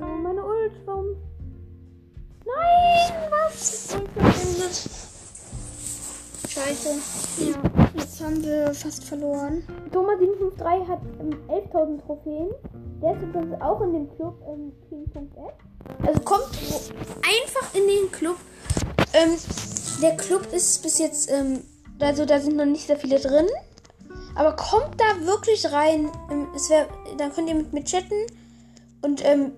Oh, 0.01 0.17
meine 0.23 0.45
Ult, 0.45 0.73
warum? 0.87 1.07
Nein, 2.45 3.31
was? 3.31 4.96
Scheiße. 6.57 6.89
Ja. 7.39 7.57
Jetzt 7.95 8.25
haben 8.25 8.43
wir 8.43 8.73
fast 8.73 9.05
verloren. 9.05 9.63
Thomas 9.93 10.19
753 10.19 10.89
hat 10.89 11.01
ähm, 11.21 11.39
11.000 11.49 12.07
Trophäen. 12.07 12.49
Der 13.03 13.15
ist 13.15 13.23
übrigens 13.23 13.61
auch 13.61 13.83
in 13.83 13.93
dem 13.93 14.17
Club 14.17 14.41
ähm, 14.49 14.73
King.app. 14.89 16.07
Also 16.07 16.21
kommt 16.21 16.49
einfach 17.21 17.75
in 17.75 17.87
den 17.87 18.11
Club. 18.11 18.37
Ähm, 19.13 19.37
der 20.01 20.17
Club 20.17 20.51
ist 20.51 20.83
bis 20.83 20.99
jetzt, 20.99 21.31
ähm, 21.31 21.61
also 22.01 22.25
da 22.25 22.41
sind 22.41 22.57
noch 22.57 22.65
nicht 22.65 22.87
sehr 22.87 22.97
viele 22.97 23.21
drin. 23.21 23.49
Aber 24.35 24.57
kommt 24.57 24.99
da 24.99 25.27
wirklich 25.27 25.71
rein. 25.71 26.11
Ähm, 26.31 26.49
es 26.57 26.71
wär, 26.71 26.87
dann 27.19 27.35
könnt 27.35 27.51
ihr 27.51 27.55
mit 27.55 27.75
mir 27.75 27.85
chatten. 27.85 28.27
Und 29.03 29.23
ähm, 29.27 29.53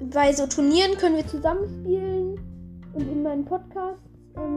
bei 0.00 0.32
so 0.32 0.46
Turnieren 0.46 0.96
können 0.98 1.16
wir 1.16 1.26
zusammenspielen. 1.26 2.38
Und 2.92 3.10
in 3.10 3.24
meinen 3.24 3.44
Podcast 3.44 3.98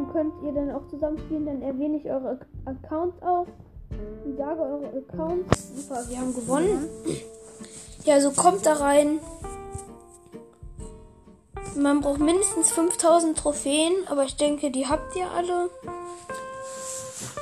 ähm, 0.07 0.13
könnt 0.13 0.33
ihr 0.43 0.53
dann 0.53 0.71
auch 0.71 0.87
zusammenspielen. 0.89 1.45
Dann 1.45 1.61
erwähne 1.61 1.97
ich 1.97 2.05
eure 2.05 2.31
Ac 2.31 2.45
Accounts 2.65 3.21
auf. 3.21 3.47
Und 4.25 4.37
sage 4.37 4.61
eure 4.61 4.87
Accounts. 4.87 5.71
Super, 5.75 6.03
wir 6.07 6.17
haben 6.17 6.33
gewonnen. 6.33 6.89
Ja, 8.03 8.15
also 8.15 8.31
kommt 8.31 8.65
da 8.65 8.73
rein. 8.73 9.19
Man 11.75 12.01
braucht 12.01 12.19
mindestens 12.19 12.71
5000 12.71 13.37
Trophäen, 13.37 13.93
aber 14.07 14.23
ich 14.23 14.35
denke, 14.35 14.71
die 14.71 14.87
habt 14.87 15.15
ihr 15.15 15.29
alle. 15.31 15.69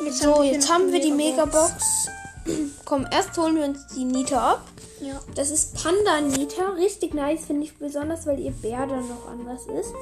Jetzt 0.04 0.22
So, 0.22 0.44
jetzt 0.44 0.72
haben 0.72 0.92
wir 0.92 1.00
die 1.00 1.12
Megabox. 1.12 2.10
Megabox. 2.46 2.76
Komm, 2.86 3.08
erst 3.12 3.38
holen 3.38 3.56
wir 3.56 3.66
uns 3.66 3.88
die 3.96 4.04
Nita 4.04 4.54
ab. 4.54 4.62
Ja. 5.02 5.20
Das 5.36 5.52
ist 5.52 5.82
Panda 5.82 6.22
Nita. 6.22 6.70
Richtig 6.78 7.14
nice, 7.14 7.46
finde 7.46 7.64
ich 7.64 7.78
besonders, 7.78 8.26
weil 8.26 8.40
ihr 8.40 8.52
Bär 8.52 8.86
dann 8.88 9.08
noch 9.08 9.28
anders 9.30 9.66
ist. 9.68 9.94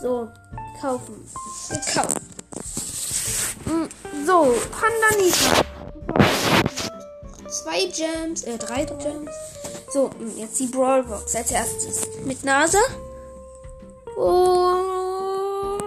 So, 0.00 0.28
kaufen. 0.80 1.28
Gekauft. 1.68 2.20
Mm, 3.66 3.88
So, 4.26 4.54
Panda 4.70 5.10
Nita. 5.18 5.64
Zwei 7.48 7.86
Gems, 7.86 8.42
äh, 8.44 8.58
drei 8.58 8.84
Gems. 8.84 9.30
So, 9.92 10.08
mm, 10.08 10.38
jetzt 10.38 10.58
die 10.58 10.66
Brawlbox 10.66 11.34
als 11.36 11.50
erstes. 11.50 12.06
Mit 12.24 12.42
Nase. 12.44 12.78
Und 14.16 15.82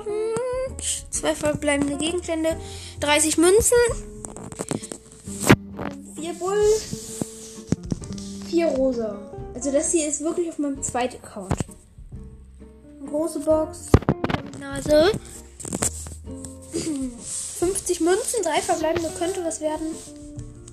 zwei 1.11 1.35
verbleibende 1.35 1.97
Gegenstände. 1.97 2.57
30 2.99 3.37
Münzen. 3.37 3.77
Vier 6.15 6.33
Bull. 6.33 6.63
Vier 8.49 8.67
Rosa. 8.67 9.19
Also 9.53 9.71
das 9.71 9.91
hier 9.91 10.07
ist 10.07 10.21
wirklich 10.21 10.49
auf 10.49 10.59
meinem 10.59 10.81
zweiten 10.81 11.17
Account. 11.23 11.53
Große 13.07 13.39
Box. 13.39 13.89
Nase. 14.67 15.11
50 17.59 18.01
Münzen, 18.01 18.43
drei 18.43 18.61
verbleibende 18.61 19.09
könnte 19.17 19.43
was 19.45 19.61
werden. 19.61 19.87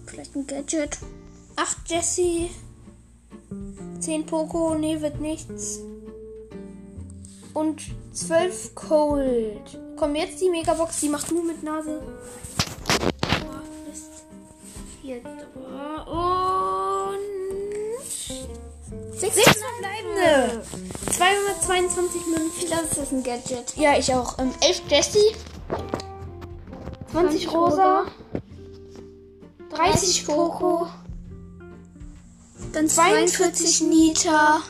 Vielleicht 0.06 0.34
ein 0.34 0.46
Gadget. 0.46 0.98
8 1.56 1.76
Jessie. 1.86 2.50
10 4.00 4.26
Poco, 4.26 4.74
nee, 4.74 5.00
wird 5.00 5.20
nichts. 5.20 5.80
Und 7.54 7.82
12 8.12 8.74
Cold. 8.74 9.78
Komm, 9.96 10.16
jetzt 10.16 10.40
die 10.40 10.50
Megabox, 10.50 11.00
die 11.00 11.08
macht 11.08 11.30
nur 11.30 11.44
mit 11.44 11.62
Nase. 11.62 12.02
Oh, 13.22 13.88
Mist. 13.88 14.24
Jetzt 15.02 15.26
aber. 15.26 16.43
Und. 19.24 19.34
Sechs, 19.34 19.46
Sechs 19.46 19.58
verbleibende. 19.58 20.62
222 21.10 22.26
Münzen. 22.26 22.70
Das 22.70 22.98
ist 22.98 23.12
ein 23.12 23.22
Gadget. 23.22 23.76
Ja, 23.76 23.96
ich 23.98 24.12
auch. 24.14 24.38
Ähm, 24.38 24.52
11 24.60 24.82
Jessie. 24.88 25.36
20 27.12 27.42
20 27.42 27.52
Rosa. 27.52 28.06
30 29.70 30.26
Coco. 30.26 30.86
Dann 32.72 32.88
42 32.88 33.82
Nita. 33.82 34.60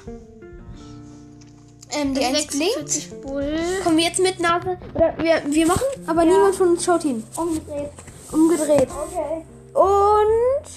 Ähm, 1.90 2.14
die 2.14 2.24
1 2.24 2.46
blinkt. 2.48 2.90
46 2.90 3.20
Bull. 3.22 3.58
Kommen 3.82 3.96
wir 3.96 4.04
jetzt 4.04 4.20
mit 4.20 4.40
Nase? 4.40 4.78
Oder 4.94 5.14
wir, 5.18 5.42
wir 5.46 5.66
machen, 5.66 5.84
aber 6.06 6.24
niemand 6.24 6.54
von 6.54 6.70
uns 6.70 6.84
schaut 6.84 7.02
hin. 7.02 7.24
Umgedreht. 7.36 7.90
Umgedreht. 8.32 8.88
Okay. 8.90 9.44
Und. 9.74 10.68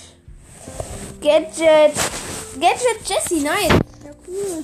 Gadget. 1.21 1.93
Gadget 2.59 3.07
Jessie, 3.07 3.41
nein. 3.41 3.79
Ja, 4.03 4.11
cool. 4.27 4.63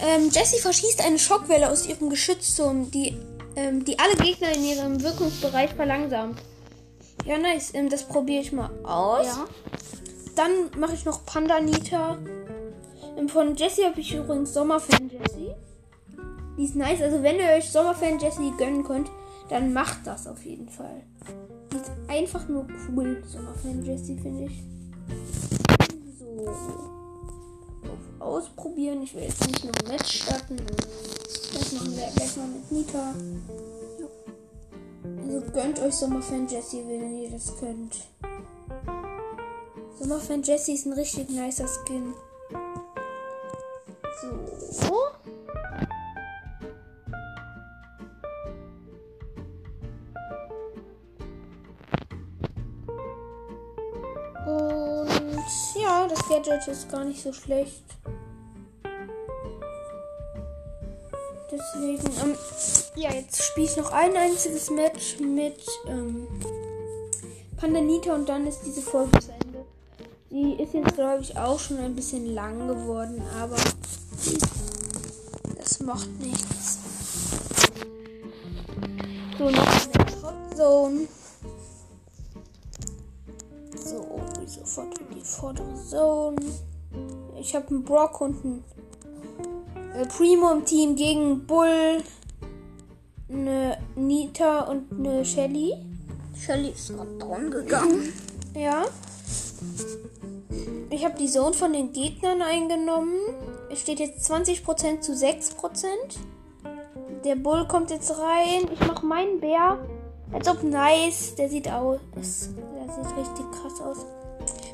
Ähm, 0.00 0.30
Jessie 0.30 0.60
verschießt 0.60 1.04
eine 1.04 1.18
Schockwelle 1.18 1.70
aus 1.70 1.86
ihrem 1.86 2.10
Geschützturm, 2.10 2.90
die 2.90 3.16
ähm, 3.56 3.84
die 3.84 3.98
alle 3.98 4.16
Gegner 4.16 4.54
in 4.54 4.64
ihrem 4.64 5.02
Wirkungsbereich 5.02 5.70
verlangsamt. 5.74 6.40
Ja, 7.24 7.38
nice. 7.38 7.72
Ähm, 7.74 7.88
das 7.88 8.04
probiere 8.04 8.42
ich 8.42 8.52
mal 8.52 8.70
aus. 8.84 9.26
Ja. 9.26 9.46
Dann 10.36 10.78
mache 10.78 10.94
ich 10.94 11.04
noch 11.04 11.24
Panda 11.24 11.60
Nita. 11.60 12.18
Ähm, 13.16 13.28
von 13.28 13.54
Jessie 13.56 13.84
habe 13.84 14.00
ich 14.00 14.14
übrigens 14.14 14.52
Sommerfan 14.52 15.08
Jessie. 15.10 15.54
Die 16.58 16.64
ist 16.64 16.76
nice. 16.76 17.00
Also 17.00 17.22
wenn 17.22 17.38
ihr 17.38 17.48
euch 17.56 17.70
Sommerfan 17.70 18.18
Jessie 18.18 18.52
gönnen 18.58 18.84
könnt, 18.84 19.10
dann 19.48 19.72
macht 19.72 20.06
das 20.06 20.26
auf 20.26 20.44
jeden 20.44 20.68
Fall. 20.68 21.02
Die 21.72 21.76
ist 21.76 21.90
einfach 22.08 22.48
nur 22.48 22.66
cool, 22.88 23.22
Sommerfan 23.26 23.84
Jessie, 23.84 24.18
finde 24.18 24.46
ich. 24.46 25.63
So. 26.36 26.50
Auf 28.20 28.20
ausprobieren. 28.20 29.02
Ich 29.02 29.14
will 29.14 29.22
jetzt 29.22 29.46
nicht 29.46 29.64
noch 29.64 29.74
ein 29.74 29.88
Match 29.88 30.22
starten. 30.22 30.56
Das 31.52 31.72
machen 31.72 31.96
wir 31.96 32.08
gleich 32.14 32.36
mal 32.36 32.46
mit 32.48 32.72
Nita. 32.72 33.14
Also 35.22 35.40
gönnt 35.52 35.78
euch 35.80 35.94
Sommerfan 35.94 36.48
Jessie, 36.48 36.84
wenn 36.86 37.22
ihr 37.22 37.30
das 37.30 37.56
könnt. 37.58 38.08
Sommerfan 39.98 40.42
Jessie 40.42 40.74
ist 40.74 40.86
ein 40.86 40.94
richtig 40.94 41.28
nicer 41.30 41.68
Skin. 41.68 42.14
So. 44.70 44.96
Gadget 56.34 56.66
ist 56.66 56.90
gar 56.90 57.04
nicht 57.04 57.22
so 57.22 57.32
schlecht. 57.32 57.84
Deswegen, 61.52 62.10
ähm, 62.22 62.36
ja, 62.96 63.12
jetzt 63.12 63.40
spiele 63.40 63.66
ich 63.66 63.76
noch 63.76 63.92
ein 63.92 64.16
einziges 64.16 64.68
Match 64.70 65.20
mit 65.20 65.64
ähm, 65.86 66.26
Pandanita 67.56 68.14
und 68.14 68.28
dann 68.28 68.48
ist 68.48 68.62
diese 68.66 68.82
Folge 68.82 69.16
zu 69.20 69.30
Ende. 69.30 69.64
Die 70.30 70.60
ist 70.60 70.74
jetzt, 70.74 70.94
glaube 70.94 71.22
ich, 71.22 71.38
auch 71.38 71.60
schon 71.60 71.78
ein 71.78 71.94
bisschen 71.94 72.34
lang 72.34 72.66
geworden, 72.66 73.22
aber 73.40 73.56
das 75.56 75.78
macht 75.80 76.10
nichts. 76.18 76.78
So, 79.38 79.50
noch 79.50 79.66
eine 79.66 80.56
Zone. 80.56 81.08
Ich 87.54 87.60
habe 87.60 87.68
einen 87.68 87.84
Brock 87.84 88.20
und 88.20 88.44
einen 88.44 88.64
äh, 89.94 90.04
Primo 90.06 90.50
im 90.50 90.64
Team 90.64 90.96
gegen 90.96 91.46
Bull, 91.46 92.02
eine 93.28 93.78
Nita 93.94 94.62
und 94.62 94.90
eine 94.90 95.24
Shelly. 95.24 95.72
Shelly 96.36 96.70
ist 96.70 96.88
gerade 96.88 97.16
dran 97.16 97.52
gegangen. 97.52 98.12
Ja. 98.56 98.82
Ich 100.90 101.04
habe 101.04 101.16
die 101.16 101.28
Zone 101.28 101.52
von 101.52 101.72
den 101.72 101.92
Gegnern 101.92 102.42
eingenommen. 102.42 103.20
Es 103.70 103.82
steht 103.82 104.00
jetzt 104.00 104.28
20% 104.28 105.00
zu 105.02 105.12
6%. 105.12 105.86
Der 107.24 107.36
Bull 107.36 107.68
kommt 107.68 107.92
jetzt 107.92 108.18
rein. 108.18 108.68
Ich 108.72 108.80
mache 108.80 109.06
meinen 109.06 109.38
Bär. 109.38 109.78
Als 110.32 110.48
ob 110.48 110.64
nice. 110.64 111.36
Der 111.36 111.48
sieht 111.48 111.70
aus. 111.70 112.00
Der 112.16 112.24
sieht 112.24 113.16
richtig 113.16 113.46
krass 113.52 113.80
aus. 113.80 114.06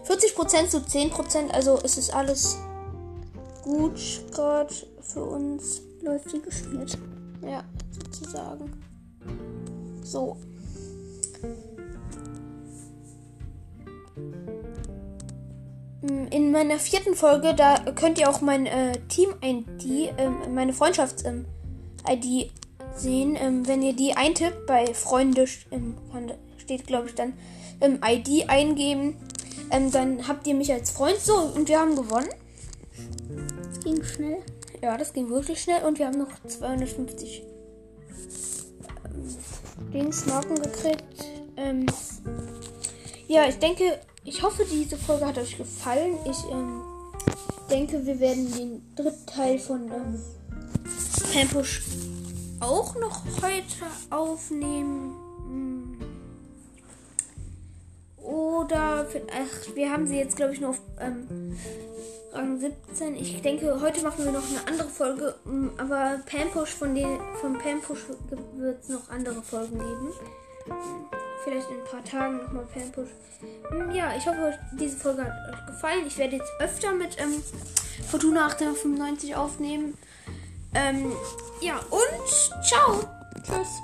40% 0.09 0.69
zu 0.69 0.79
10%. 0.79 1.51
Also 1.51 1.79
es 1.85 1.99
ist 1.99 2.15
alles 2.15 2.57
gut 3.63 4.01
gerade 4.33 4.75
für 5.01 5.25
uns. 5.25 5.83
Läuft 6.03 6.33
wie 6.33 6.41
gespielt. 6.41 6.99
Ja, 7.43 7.65
sozusagen. 7.91 8.71
So. 10.03 10.37
In 16.31 16.51
meiner 16.51 16.79
vierten 16.79 17.15
Folge, 17.15 17.55
da 17.55 17.79
könnt 17.95 18.19
ihr 18.19 18.31
auch 18.31 18.41
mein 18.41 18.65
äh, 18.65 18.99
Team-ID, 19.09 20.15
ähm, 20.17 20.55
meine 20.55 20.73
Freundschafts-ID 20.73 22.51
sehen. 22.97 23.37
Ähm, 23.39 23.69
wenn 23.69 23.83
ihr 23.83 23.93
die 23.93 24.17
eintippt, 24.17 24.67
bei 24.67 24.87
Freunde 24.95 25.45
ähm, 25.71 25.97
steht, 26.57 26.87
glaube 26.87 27.09
ich, 27.09 27.15
dann 27.15 27.35
ähm, 27.81 28.01
ID 28.03 28.49
eingeben. 28.49 29.17
Ähm, 29.71 29.91
dann 29.91 30.27
habt 30.27 30.47
ihr 30.47 30.55
mich 30.55 30.73
als 30.73 30.91
Freund. 30.91 31.19
So, 31.19 31.37
und 31.37 31.69
wir 31.69 31.79
haben 31.79 31.97
gewonnen. 31.97 32.29
Ging 33.83 34.03
schnell. 34.05 34.43
Ja, 34.83 34.97
das 34.97 35.13
ging 35.13 35.29
wirklich 35.31 35.63
schnell. 35.63 35.85
Und 35.85 35.99
wir 35.99 36.07
haben 36.07 36.19
noch 36.19 36.31
250 36.47 37.43
ähm, 39.05 39.93
Dings 39.93 40.27
Marken 40.27 40.57
gekriegt. 40.57 41.25
Ähm, 41.57 41.87
ja, 43.27 43.47
ich 43.49 43.59
denke, 43.59 43.99
ich 44.25 44.43
hoffe, 44.43 44.65
diese 44.71 44.97
Folge 44.97 45.27
hat 45.27 45.39
euch 45.39 45.57
gefallen. 45.57 46.19
Ich 46.25 46.45
ähm, 46.51 46.83
denke, 47.71 48.05
wir 48.05 48.21
werden 48.21 48.53
den 48.53 48.95
dritten 48.95 49.27
Teil 49.27 49.59
von 49.59 49.91
ähm, 49.91 50.21
Pampush 51.33 51.83
auch 52.61 52.95
noch 52.97 53.25
heute 53.43 53.87
aufnehmen. 54.11 55.17
Hm. 55.47 55.99
Oder, 58.19 59.07
ach, 59.33 59.75
wir 59.75 59.91
haben 59.91 60.07
sie 60.07 60.17
jetzt, 60.17 60.37
glaube 60.37 60.53
ich, 60.53 60.61
nur 60.61 60.71
auf 60.71 60.81
ähm, 61.01 61.57
Rang 62.33 62.59
17. 62.59 63.17
Ich 63.17 63.43
denke, 63.43 63.81
heute 63.81 64.03
machen 64.03 64.25
wir 64.25 64.33
noch 64.33 64.49
eine 64.49 64.67
andere 64.67 64.89
Folge. 64.89 65.35
Aber 65.79 66.21
Pampush 66.27 66.71
von 66.71 66.95
den, 66.95 67.19
von 67.41 67.59
Pampush 67.59 68.01
wird 68.57 68.83
es 68.83 68.89
noch 68.89 69.11
andere 69.11 69.43
Folgen 69.43 69.79
geben. 69.79 70.13
Vielleicht 71.45 71.71
in 71.71 71.77
ein 71.79 71.85
paar 71.91 72.05
Tagen 72.05 72.39
nochmal 72.39 72.67
Pampush. 72.73 73.09
Ja, 73.93 74.15
ich 74.17 74.27
hoffe, 74.27 74.59
diese 74.79 74.97
Folge 74.97 75.25
hat 75.25 75.55
euch 75.55 75.67
gefallen. 75.67 76.07
Ich 76.07 76.19
werde 76.19 76.37
jetzt 76.37 76.53
öfter 76.61 76.93
mit 76.93 77.17
ähm, 77.19 77.43
Fortuna 78.09 78.47
895 78.47 79.35
aufnehmen. 79.35 79.97
Ähm, 80.75 81.13
ja, 81.61 81.81
und 81.91 82.65
ciao. 82.65 83.01
Tschüss. 83.43 83.81